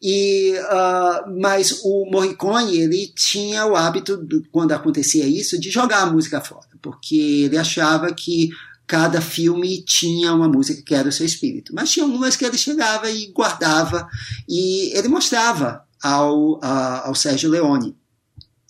[0.00, 6.06] E, uh, mas o Morricone ele tinha o hábito, quando acontecia isso, de jogar a
[6.06, 8.50] música fora, porque ele achava que
[8.86, 11.74] cada filme tinha uma música que era o seu espírito.
[11.74, 14.06] Mas tinha umas que ele chegava e guardava,
[14.48, 17.96] e ele mostrava ao, ao Sérgio Leone.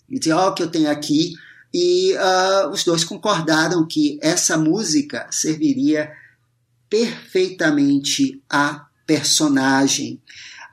[0.09, 1.33] Ele dizia, ó, oh, que eu tenho aqui,
[1.73, 6.11] e uh, os dois concordaram que essa música serviria
[6.89, 10.21] perfeitamente a personagem.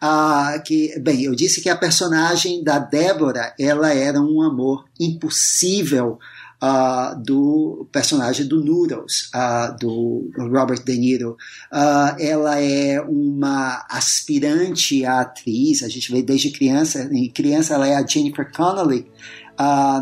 [0.07, 6.19] Ah, que, bem, eu disse que a personagem da Débora ela era um amor impossível
[6.63, 11.39] uh, do personagem do Noodles, uh, do Robert De Niro.
[11.73, 17.89] Uh, ela é uma aspirante à atriz, a gente vê desde criança, em criança ela
[17.89, 19.11] é a Jennifer Connelly,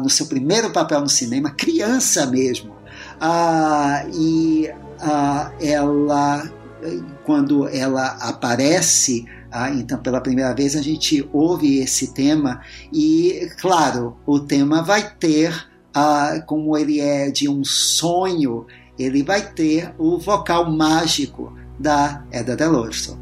[0.03, 2.75] no seu primeiro papel no cinema, criança mesmo.
[4.13, 4.69] e
[5.61, 6.51] ela,
[7.25, 12.63] quando ela aparece ah, então, pela primeira vez, a gente ouve esse tema
[12.93, 15.55] e, claro, o tema vai ter,
[15.95, 18.67] ah, como ele é de um sonho,
[18.99, 23.22] ele vai ter o vocal mágico da Eda Delorso.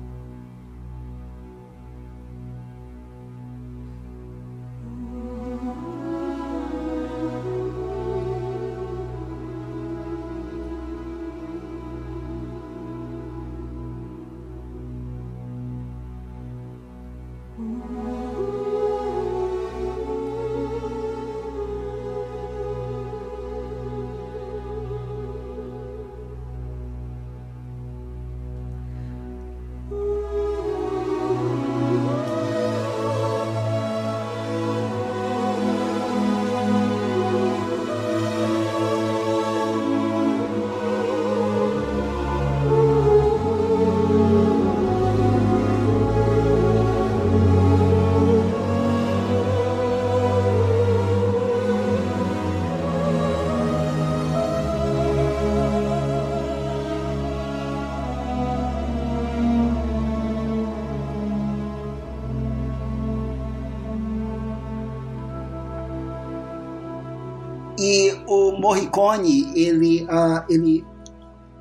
[68.91, 70.85] Morricone, ele, uh, ele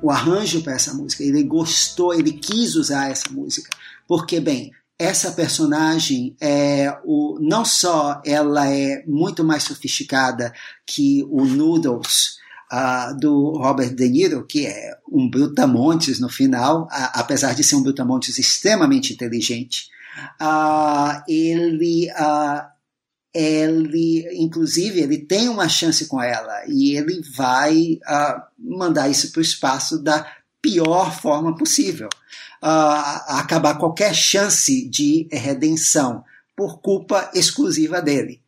[0.02, 3.70] o arranjo para essa música, ele gostou, ele quis usar essa música,
[4.08, 10.52] porque bem, essa personagem é o não só ela é muito mais sofisticada
[10.86, 12.36] que o Noodles
[12.72, 17.76] uh, do Robert De Niro, que é um brutamontes no final, uh, apesar de ser
[17.76, 19.88] um brutamontes extremamente inteligente,
[20.40, 22.08] uh, ele
[23.32, 27.98] ele, inclusive, ele tem uma chance com ela e ele vai
[28.58, 30.26] mandar isso para o espaço da
[30.60, 32.08] pior forma possível
[32.62, 36.24] uh, acabar qualquer chance de redenção
[36.54, 38.40] por culpa exclusiva dele.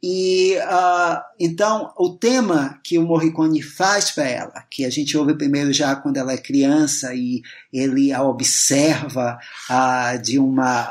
[0.00, 5.34] E uh, então o tema que o Morricone faz para ela, que a gente ouve
[5.34, 7.42] primeiro já quando ela é criança e
[7.72, 10.84] ele a observa uh, de uma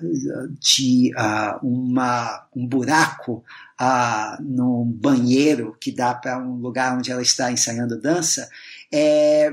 [0.00, 1.12] uh, de
[1.62, 3.44] uma um buraco
[4.40, 8.48] no banheiro que dá para um lugar onde ela está ensaiando dança,
[8.90, 9.52] é,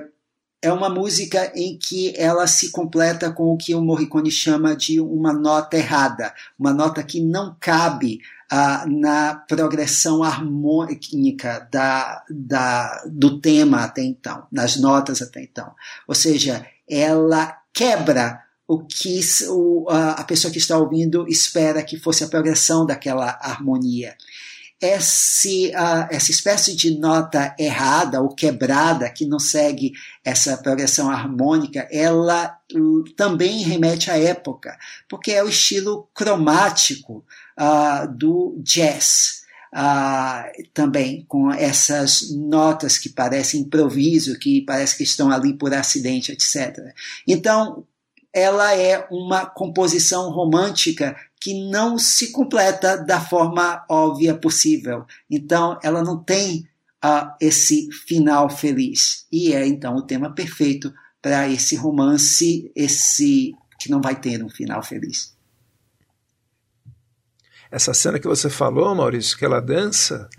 [0.61, 4.99] é uma música em que ela se completa com o que o Morricone chama de
[4.99, 8.19] uma nota errada, uma nota que não cabe
[8.49, 15.73] ah, na progressão harmônica da, da, do tema até então, nas notas até então.
[16.07, 19.19] Ou seja, ela quebra o que
[19.49, 24.15] o, a pessoa que está ouvindo espera que fosse a progressão daquela harmonia
[24.81, 29.93] esse, uh, essa espécie de nota errada ou quebrada que não segue
[30.25, 34.75] essa progressão harmônica, ela uh, também remete à época,
[35.07, 37.23] porque é o estilo cromático
[37.59, 39.39] uh, do jazz.
[39.73, 46.33] Uh, também com essas notas que parecem improviso, que parece que estão ali por acidente,
[46.33, 46.77] etc.
[47.25, 47.85] Então,
[48.33, 55.05] ela é uma composição romântica que não se completa da forma óbvia possível.
[55.29, 56.67] Então, ela não tem
[57.03, 59.25] uh, esse final feliz.
[59.31, 64.49] E é então o tema perfeito para esse romance, esse que não vai ter um
[64.49, 65.35] final feliz.
[67.71, 70.29] Essa cena que você falou, Maurício, que ela dança,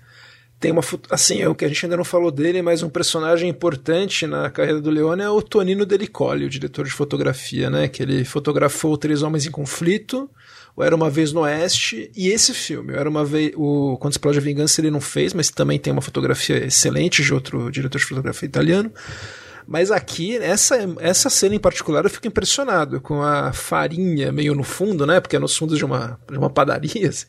[0.63, 3.51] tem uma assim é o que a gente ainda não falou dele mas um personagem
[3.51, 8.01] importante na carreira do Leone é o Tonino Delicoli o diretor de fotografia né que
[8.01, 10.31] ele fotografou Três Homens em Conflito
[10.75, 14.13] o Era Uma Vez no Oeste e esse filme, o Era Uma Vez, o Quando
[14.13, 17.99] Explode a Vingança ele não fez, mas também tem uma fotografia excelente de outro diretor
[17.99, 18.91] de fotografia italiano.
[19.67, 24.65] Mas aqui, essa, essa cena em particular, eu fico impressionado com a farinha meio no
[24.65, 25.21] fundo, né?
[25.21, 27.09] Porque é nos fundos de uma, de uma padaria.
[27.09, 27.27] Assim,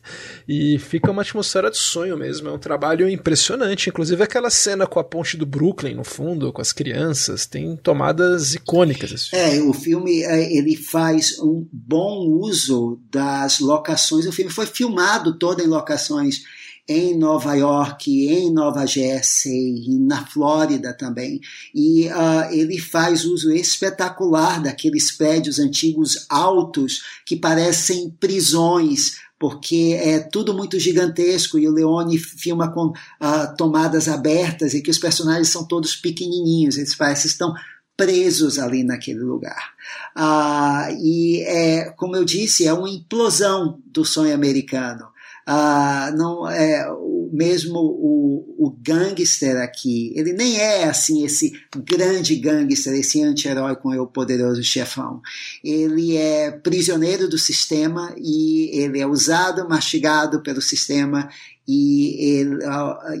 [0.48, 2.48] e fica uma atmosfera de sonho mesmo.
[2.48, 3.88] É um trabalho impressionante.
[3.88, 8.54] Inclusive aquela cena com a ponte do Brooklyn no fundo, com as crianças, tem tomadas
[8.54, 9.30] icônicas.
[9.32, 14.26] É, o filme é, ele faz um bom uso das locações.
[14.26, 16.42] O filme foi filmado todo em locações
[16.88, 21.40] em Nova York, em Nova Jersey, na Flórida também.
[21.74, 30.20] E uh, ele faz uso espetacular daqueles prédios antigos altos que parecem prisões, porque é
[30.20, 35.48] tudo muito gigantesco e o Leone filma com uh, tomadas abertas e que os personagens
[35.48, 37.54] são todos pequenininhos, eles parecem estão
[37.96, 39.72] presos ali naquele lugar.
[40.14, 45.13] Ah, e é, como eu disse, é uma implosão do sonho americano.
[45.46, 50.12] Ah, não é o mesmo o, o gangster aqui.
[50.14, 55.20] Ele nem é assim esse grande gangster, esse anti-herói com o poderoso chefão.
[55.62, 61.28] Ele é prisioneiro do sistema e ele é usado, mastigado pelo sistema
[61.66, 62.58] e ele,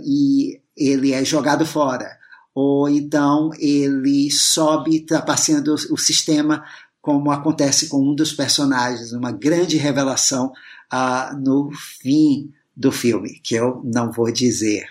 [0.04, 2.16] e ele é jogado fora.
[2.54, 6.64] Ou então ele sobe trapaceando o sistema,
[7.02, 10.52] como acontece com um dos personagens, uma grande revelação
[10.96, 14.86] ah, no fim do filme, que eu não vou dizer.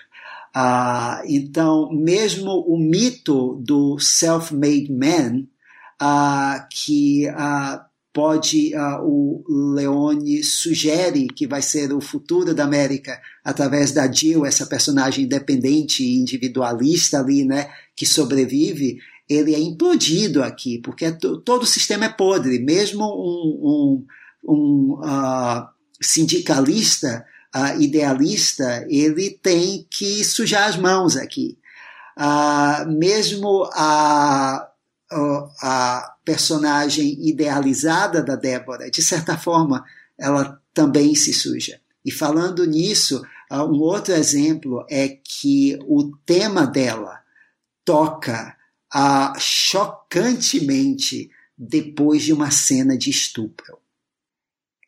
[0.54, 5.46] Ah, então, mesmo o mito do self-made man,
[5.98, 13.18] ah, que ah, pode, ah, o Leone sugere que vai ser o futuro da América
[13.42, 20.42] através da Jill, essa personagem independente e individualista ali, né, que sobrevive, ele é implodido
[20.42, 24.04] aqui, porque todo o sistema é podre, mesmo um,
[24.44, 31.58] um, um uh, sindicalista, uh, idealista, ele tem que sujar as mãos aqui.
[32.16, 34.68] Uh, mesmo a,
[35.60, 39.84] a personagem idealizada da Débora, de certa forma,
[40.18, 41.80] ela também se suja.
[42.04, 47.20] E falando nisso, uh, um outro exemplo é que o tema dela
[47.84, 48.56] toca
[48.94, 53.83] uh, chocantemente depois de uma cena de estupro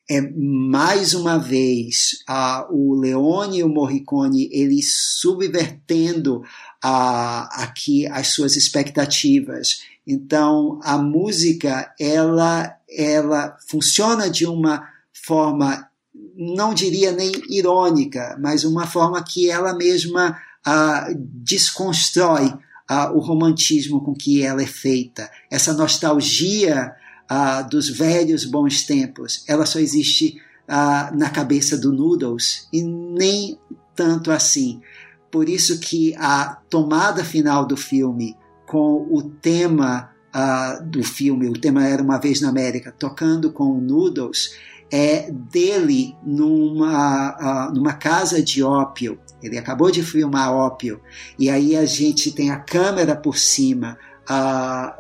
[0.08, 6.38] é mais uma vez uh, o Leone e o Morricone eles subvertendo
[6.84, 9.82] uh, aqui as suas expectativas.
[10.06, 15.88] Então a música ela ela funciona de uma forma
[16.36, 22.52] não diria nem irônica, mas uma forma que ela mesma uh, desconstrói
[23.14, 25.28] o romantismo com que ela é feita.
[25.50, 26.94] Essa nostalgia
[27.30, 30.40] uh, dos velhos bons tempos, ela só existe
[31.14, 33.56] na cabeça do Noodles e nem
[33.94, 34.80] tanto assim.
[35.30, 38.36] Por isso que a tomada final do filme
[38.66, 40.10] com o tema
[40.84, 44.54] do filme, o tema era Uma Vez na América, tocando com o Noodles,
[44.90, 49.18] é dele numa, numa casa de ópio.
[49.42, 51.00] Ele acabou de filmar ópio.
[51.38, 53.96] E aí a gente tem a câmera por cima,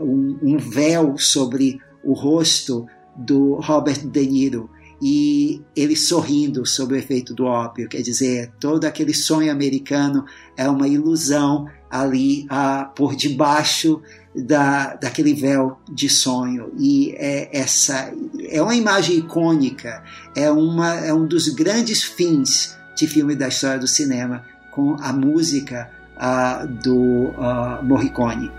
[0.00, 4.70] um, um véu sobre o rosto do Robert De Niro
[5.02, 7.88] e ele sorrindo sob o efeito do ópio.
[7.88, 10.24] Quer dizer, todo aquele sonho americano
[10.56, 14.00] é uma ilusão ali uh, por debaixo
[14.34, 16.72] da, daquele véu de sonho.
[16.78, 18.12] E é, essa
[18.48, 20.02] é uma imagem icônica,
[20.34, 25.12] é, uma, é um dos grandes fins de filme da história do cinema, com a
[25.12, 28.50] música uh, do uh, Morricone.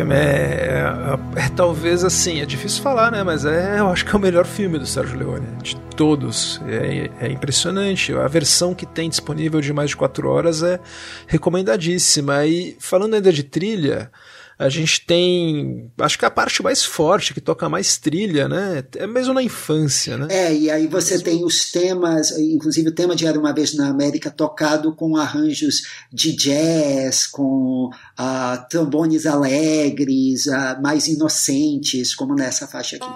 [0.00, 3.22] Filme é, é, é, talvez assim, é difícil falar, né?
[3.22, 6.60] Mas é, eu acho que é o melhor filme do Sérgio Leone, de todos.
[6.66, 8.14] É, é impressionante.
[8.14, 10.80] A versão que tem disponível de mais de 4 horas é
[11.26, 12.46] recomendadíssima.
[12.46, 14.10] E falando ainda de trilha,
[14.60, 18.84] a gente tem, acho que a parte mais forte, que toca mais trilha, né?
[18.96, 20.26] É mesmo na infância, né?
[20.28, 21.24] É, e aí você mesmo...
[21.24, 25.84] tem os temas, inclusive o tema de Era Uma Vez na América, tocado com arranjos
[26.12, 33.08] de jazz, com uh, trombones alegres, uh, mais inocentes, como nessa faixa aqui.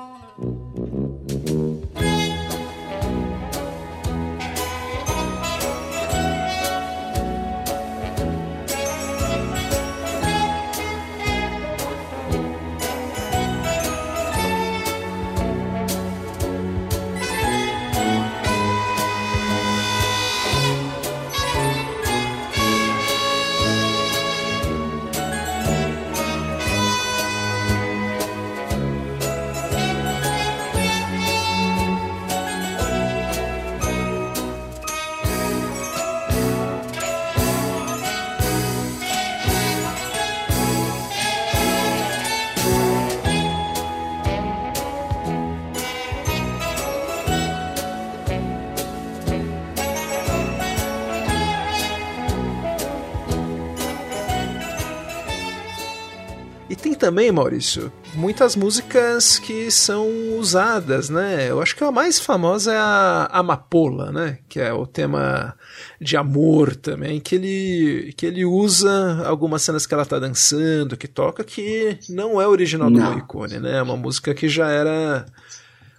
[57.04, 60.08] Também, Maurício, muitas músicas que são
[60.38, 61.50] usadas, né?
[61.50, 64.38] Eu acho que a mais famosa é a Amapola, né?
[64.48, 65.54] Que é o tema
[66.00, 71.06] de amor também, que ele, que ele usa algumas cenas que ela tá dançando, que
[71.06, 73.76] toca, que não é original do Morricone, né?
[73.76, 75.26] É uma música que já era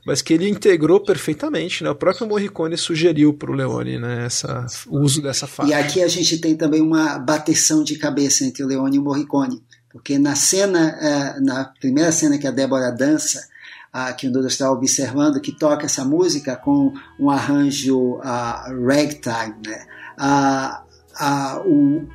[0.07, 1.90] mas que ele integrou perfeitamente, né?
[1.90, 5.72] O próprio Morricone sugeriu para o Leone, né, essa, o uso dessa faixa.
[5.72, 9.03] E aqui a gente tem também uma bateção de cabeça entre o Leone e o
[9.03, 9.64] Morricone.
[9.95, 13.47] Porque na cena, é, na primeira cena que a Débora dança,
[14.17, 18.19] que o Dudu está observando, que toca essa música com um arranjo
[18.85, 19.85] ragtime, né?
[21.65, 22.05] o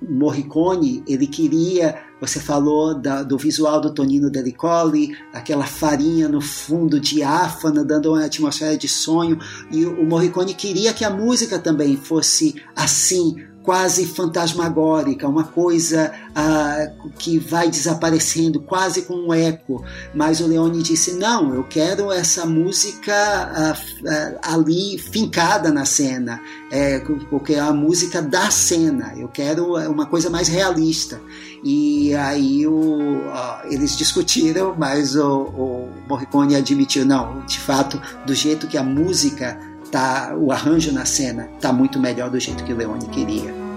[0.00, 7.00] Morricone, ele queria, você falou da, do visual do Tonino Delicoli, aquela farinha no fundo
[7.00, 9.36] diáfana, dando uma atmosfera de sonho,
[9.72, 17.10] e o Morricone queria que a música também fosse assim, quase fantasmagórica, uma coisa uh,
[17.18, 19.84] que vai desaparecendo, quase com um eco.
[20.14, 26.40] Mas o Leone disse: não, eu quero essa música uh, uh, ali fincada na cena,
[26.70, 31.20] é, porque é a música da cena, eu quero uma coisa mais realista.
[31.62, 33.20] E aí o,
[33.64, 39.60] eles discutiram, mas o, o Morricone admitiu: não, de fato, do jeito que a música
[39.90, 43.67] tá, o arranjo na cena tá muito melhor do jeito que o Leone queria.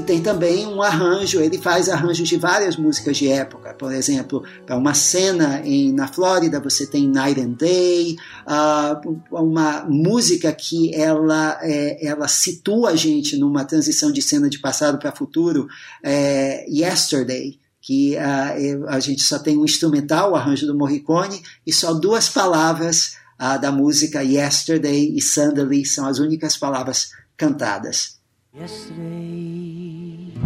[0.00, 3.74] Tem também um arranjo, ele faz arranjos de várias músicas de época.
[3.74, 8.16] Por exemplo, para uma cena em, na Flórida, você tem Night and Day,
[8.46, 14.58] uh, uma música que ela, é, ela situa a gente numa transição de cena de
[14.58, 15.68] passado para futuro,
[16.02, 21.72] é, Yesterday que uh, a gente só tem um instrumental, o arranjo do Morricone, e
[21.72, 28.21] só duas palavras uh, da música Yesterday e Suddenly são as únicas palavras cantadas.
[28.54, 30.36] Yesterday.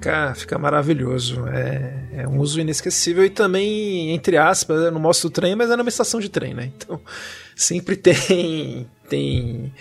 [0.00, 1.46] Fica, fica maravilhoso.
[1.46, 5.70] É, é um uso inesquecível e também, entre aspas, eu não mostro o trem, mas
[5.70, 6.72] é numa estação de trem, né?
[6.76, 7.00] Então
[7.54, 8.88] sempre tem.
[9.08, 9.72] tem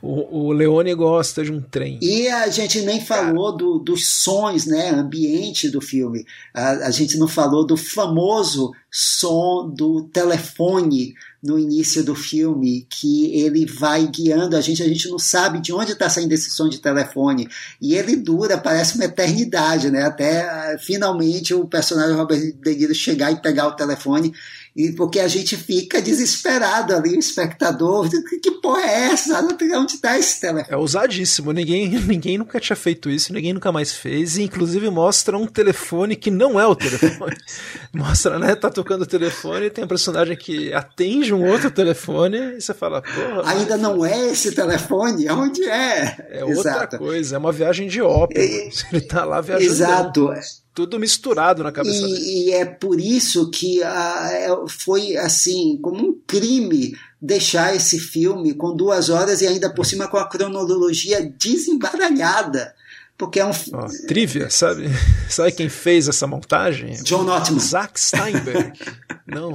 [0.00, 1.98] o, o Leone gosta de um trem.
[2.02, 4.90] E a gente nem falou do, dos sons, né?
[4.90, 6.26] Ambiente do filme.
[6.52, 11.14] A, a gente não falou do famoso som do telefone
[11.44, 15.74] no início do filme, que ele vai guiando a gente, a gente não sabe de
[15.74, 17.46] onde está saindo esse som de telefone.
[17.78, 20.04] E ele dura, parece uma eternidade, né?
[20.04, 24.32] Até finalmente o personagem Robert De Niro chegar e pegar o telefone
[24.76, 28.08] e porque a gente fica desesperado ali, o espectador,
[28.42, 29.40] que porra é essa?
[29.40, 30.74] Onde está esse telefone?
[30.74, 35.38] É ousadíssimo, ninguém, ninguém nunca tinha feito isso, ninguém nunca mais fez, e inclusive mostra
[35.38, 37.36] um telefone que não é o telefone.
[37.94, 42.60] mostra, né, tá tocando o telefone, tem um personagem que atende um outro telefone, e
[42.60, 43.50] você fala, porra...
[43.52, 45.30] Ainda não é esse telefone?
[45.30, 46.26] Onde é?
[46.30, 46.98] É outra Exato.
[46.98, 48.70] coisa, é uma viagem de ópera, e...
[48.92, 49.72] ele tá lá viajando.
[49.72, 52.20] Exato tudo misturado na cabeça e, dele.
[52.20, 58.76] E é por isso que uh, foi assim, como um crime deixar esse filme com
[58.76, 62.74] duas horas e ainda por cima com a cronologia desembaralhada.
[63.16, 63.50] Porque é um.
[63.50, 64.88] Oh, trivia, sabe?
[65.30, 66.94] Sabe quem fez essa montagem?
[67.04, 67.60] John Ottman.
[67.60, 68.72] Zack Steinberg.
[69.24, 69.52] Não.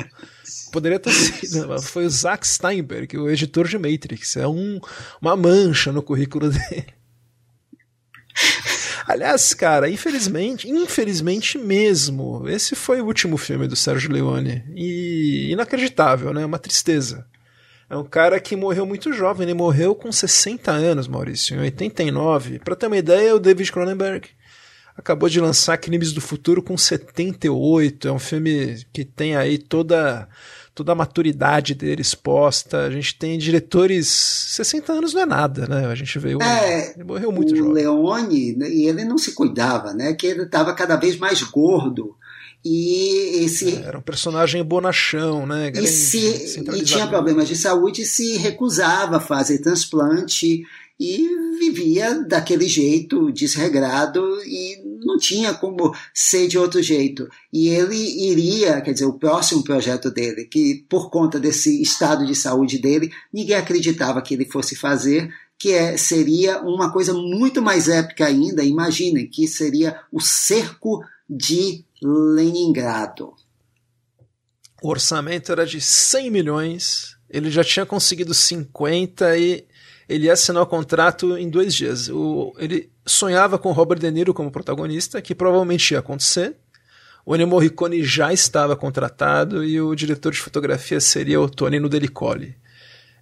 [0.72, 4.38] Poderia ter sido, foi o Zack Steinberg, o editor de Matrix.
[4.38, 4.80] É um,
[5.22, 6.86] uma mancha no currículo dele.
[9.10, 14.64] Aliás, cara, infelizmente, infelizmente mesmo, esse foi o último filme do Sérgio Leone.
[14.76, 16.46] E inacreditável, né?
[16.46, 17.26] Uma tristeza.
[17.90, 22.60] É um cara que morreu muito jovem, ele morreu com 60 anos, Maurício, em 89.
[22.60, 24.30] Para ter uma ideia, o David Cronenberg
[24.96, 28.08] acabou de lançar Crimes do Futuro com 78.
[28.08, 30.30] É um filme que tem aí toda
[30.74, 32.86] toda a maturidade dele exposta.
[32.86, 34.08] A gente tem diretores.
[34.08, 35.88] 60 anos não é nada, né?
[35.88, 36.42] A gente veio.
[36.42, 37.74] É, ele morreu muito o jovem.
[37.74, 40.14] Leone, e ele não se cuidava, né?
[40.14, 42.16] Que ele estava cada vez mais gordo.
[42.64, 43.78] E esse.
[43.78, 45.72] É, era um personagem bonachão, né?
[45.72, 50.64] Grande, e, se, e tinha problemas de saúde e se recusava a fazer transplante
[51.00, 57.30] e vivia daquele jeito desregrado e não tinha como ser de outro jeito.
[57.54, 62.36] E ele iria, quer dizer, o próximo projeto dele, que por conta desse estado de
[62.36, 67.88] saúde dele, ninguém acreditava que ele fosse fazer, que é, seria uma coisa muito mais
[67.88, 73.34] épica ainda, imaginem, que seria o cerco de Leningrado.
[74.82, 79.66] O orçamento era de 100 milhões, ele já tinha conseguido 50 e
[80.10, 82.10] ele ia assinar o contrato em dois dias.
[82.10, 86.56] O, ele sonhava com Robert De Niro como protagonista, que provavelmente ia acontecer.
[87.24, 92.56] O Ennio Morricone já estava contratado e o diretor de fotografia seria o Tony Nudelicoli.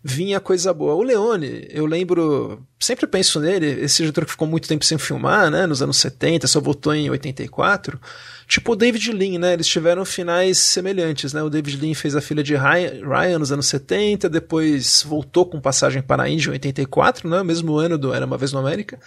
[0.03, 0.93] Vinha coisa boa.
[0.93, 5.49] O Leone, eu lembro, sempre penso nele, esse diretor que ficou muito tempo sem filmar,
[5.49, 7.99] né, nos anos 70, só voltou em 84.
[8.47, 9.53] Tipo o David Lean, né?
[9.53, 11.43] Eles tiveram finais semelhantes, né?
[11.43, 16.01] O David Lean fez a filha de Ryan nos anos 70, depois voltou com passagem
[16.01, 17.43] para a Índia em 84, né?
[17.43, 18.97] Mesmo ano do Era Uma Vez no América.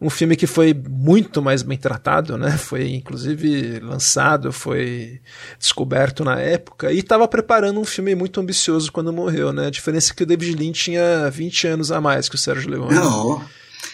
[0.00, 2.56] Um filme que foi muito mais bem tratado, né?
[2.56, 5.20] Foi inclusive lançado, foi
[5.58, 9.66] descoberto na época e estava preparando um filme muito ambicioso quando morreu, né?
[9.66, 12.70] A diferença é que o David Lean tinha 20 anos a mais que o Sérgio
[12.70, 12.94] Leone.
[12.94, 13.44] Não.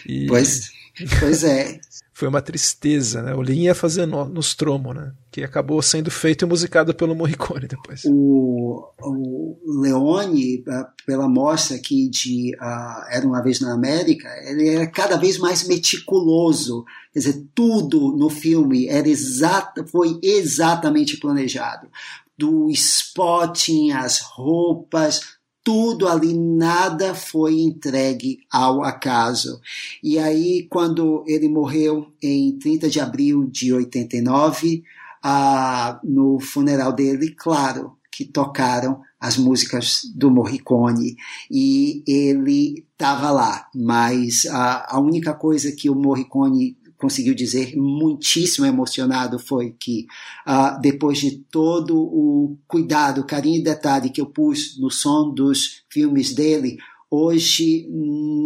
[0.05, 0.27] E...
[0.27, 0.71] Pois,
[1.19, 1.79] pois é
[2.15, 3.35] foi uma tristeza, né?
[3.35, 5.11] O Lin ia fazer no, Nostromo, né?
[5.29, 8.03] Que acabou sendo feito e musicado pelo Morricone depois.
[8.05, 10.63] O, o Leone,
[11.05, 15.67] pela mostra aqui de uh, Era Uma Vez na América, ele era cada vez mais
[15.67, 16.85] meticuloso.
[17.11, 21.89] Quer dizer, tudo no filme era exata, foi exatamente planejado.
[22.37, 25.34] Do spotting, as roupas,
[25.65, 29.59] tudo ali, nada foi entregue ao acaso.
[30.01, 34.83] E aí, quando ele morreu em 30 de abril de 89,
[35.23, 41.15] ah, no funeral dele, claro que tocaram as músicas do Morricone
[41.49, 48.65] e ele estava lá, mas a, a única coisa que o Morricone conseguiu dizer muitíssimo
[48.65, 50.07] emocionado foi que
[50.47, 55.83] uh, depois de todo o cuidado, carinho e detalhe que eu pus no som dos
[55.87, 56.77] filmes dele,
[57.11, 57.87] hoje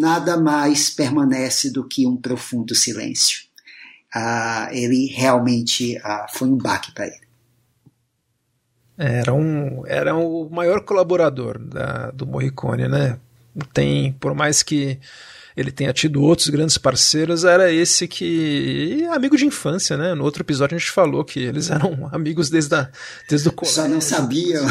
[0.02, 3.40] nada mais permanece do que um profundo silêncio.
[4.14, 7.30] Uh, ele realmente uh, foi um baque para ele.
[8.98, 13.18] Era, um, era o maior colaborador da, do Morricone, né?
[13.74, 15.00] Tem, por mais que
[15.60, 19.06] ele tenha tido outros grandes parceiros, era esse que.
[19.12, 20.14] amigo de infância, né?
[20.14, 22.90] No outro episódio a gente falou que eles eram amigos desde, a,
[23.28, 23.84] desde o colégio.
[23.84, 24.66] Só não sabiam.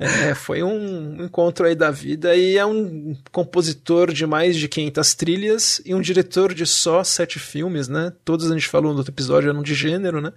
[0.00, 5.14] é, foi um encontro aí da vida e é um compositor de mais de 500
[5.14, 8.12] trilhas e um diretor de só sete filmes, né?
[8.24, 10.32] Todos a gente falou no outro episódio eram de gênero, né?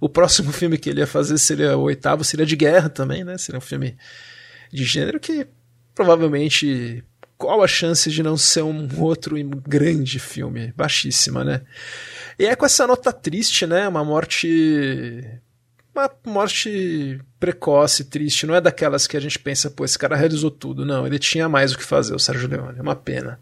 [0.00, 3.38] O próximo filme que ele ia fazer seria o oitavo, seria de guerra também, né?
[3.38, 3.96] Seria um filme
[4.72, 5.46] de gênero que
[5.94, 7.04] provavelmente
[7.38, 9.36] qual a chance de não ser um outro
[9.66, 10.74] grande filme?
[10.76, 11.62] Baixíssima, né?
[12.36, 13.86] E é com essa nota triste, né?
[13.86, 15.24] Uma morte.
[15.94, 18.44] Uma morte precoce, triste.
[18.44, 20.84] Não é daquelas que a gente pensa, pô, esse cara realizou tudo.
[20.84, 22.78] Não, ele tinha mais o que fazer, o Sérgio Leone.
[22.78, 23.38] É uma pena.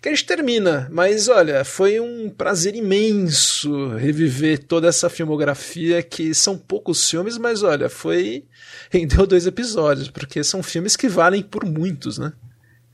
[0.00, 6.32] Que a gente termina, mas olha, foi um prazer imenso reviver toda essa filmografia, que
[6.34, 8.44] são poucos filmes, mas olha, foi.
[8.90, 12.32] rendeu dois episódios, porque são filmes que valem por muitos, né?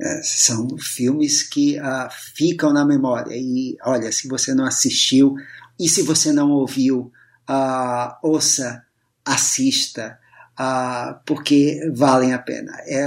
[0.02, 3.36] É, são filmes que uh, ficam na memória.
[3.36, 5.34] E olha, se você não assistiu
[5.78, 7.12] e se você não ouviu,
[7.48, 8.82] uh, ouça,
[9.24, 10.18] assista,
[10.58, 12.72] uh, porque valem a pena.
[12.86, 13.06] É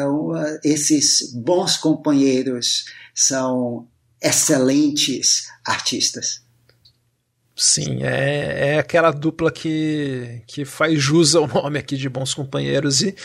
[0.64, 3.88] esses bons companheiros são
[4.22, 6.44] excelentes artistas.
[7.56, 13.02] Sim, é, é aquela dupla que, que faz jus ao nome aqui de Bons Companheiros.
[13.02, 13.16] E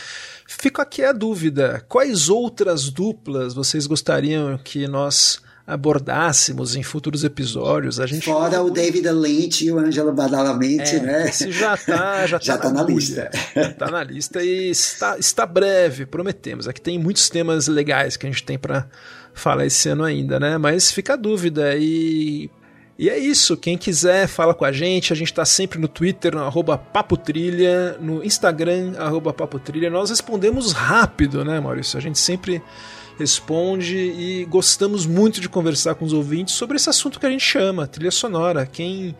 [0.51, 7.99] Fica aqui a dúvida: quais outras duplas vocês gostariam que nós abordássemos em futuros episódios.
[7.99, 11.29] A gente Fora o David Lynch e o Angelo Badalamenti, é, né?
[11.29, 13.29] Esse já tá, já, já tá, tá na, na lista.
[13.77, 16.67] Tá na lista e está, está breve, prometemos.
[16.67, 18.87] Aqui tem muitos temas legais que a gente tem para
[19.35, 20.57] falar esse ano ainda, né?
[20.57, 22.49] Mas fica a dúvida e
[23.01, 26.35] e é isso, quem quiser fala com a gente, a gente está sempre no Twitter,
[26.35, 29.89] no arroba Papotrilha, no Instagram, arroba Papotrilha.
[29.89, 31.97] Nós respondemos rápido, né, Maurício?
[31.97, 32.61] A gente sempre
[33.17, 37.45] responde e gostamos muito de conversar com os ouvintes sobre esse assunto que a gente
[37.45, 38.65] chama, trilha sonora.
[38.65, 39.15] Quem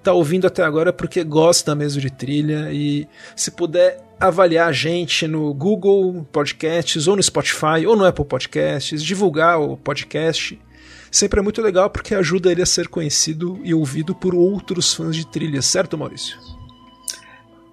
[0.00, 4.72] está ouvindo até agora é porque gosta mesmo de trilha e se puder avaliar a
[4.72, 10.58] gente no Google Podcasts ou no Spotify ou no Apple Podcasts, divulgar o podcast
[11.12, 15.14] sempre é muito legal porque ajuda ele a ser conhecido e ouvido por outros fãs
[15.14, 16.38] de trilha, certo, Maurício?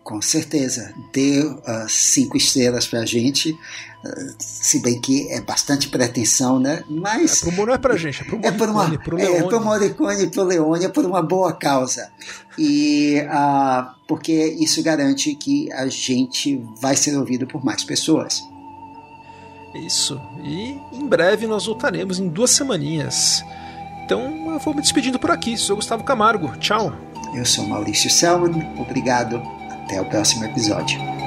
[0.03, 0.91] Com certeza.
[1.13, 3.51] Dê uh, cinco estrelas pra gente.
[3.51, 6.83] Uh, se bem que é bastante pretensão, né?
[6.89, 7.43] Mas.
[7.43, 9.37] É, pro, não é pra gente, é pro Morricone, é por uma, pro Leone.
[9.37, 12.09] É pro Morricone e pro Leone, é por uma boa causa.
[12.57, 18.41] E uh, porque isso garante que a gente vai ser ouvido por mais pessoas.
[19.73, 20.19] Isso.
[20.43, 23.43] E em breve nós voltaremos em duas semaninhas.
[24.03, 25.57] Então eu vou me despedindo por aqui.
[25.57, 26.57] Sou Gustavo Camargo.
[26.57, 26.93] Tchau.
[27.35, 28.73] Eu sou Maurício Selman.
[28.79, 29.41] Obrigado.
[29.69, 31.18] Até o próximo episódio.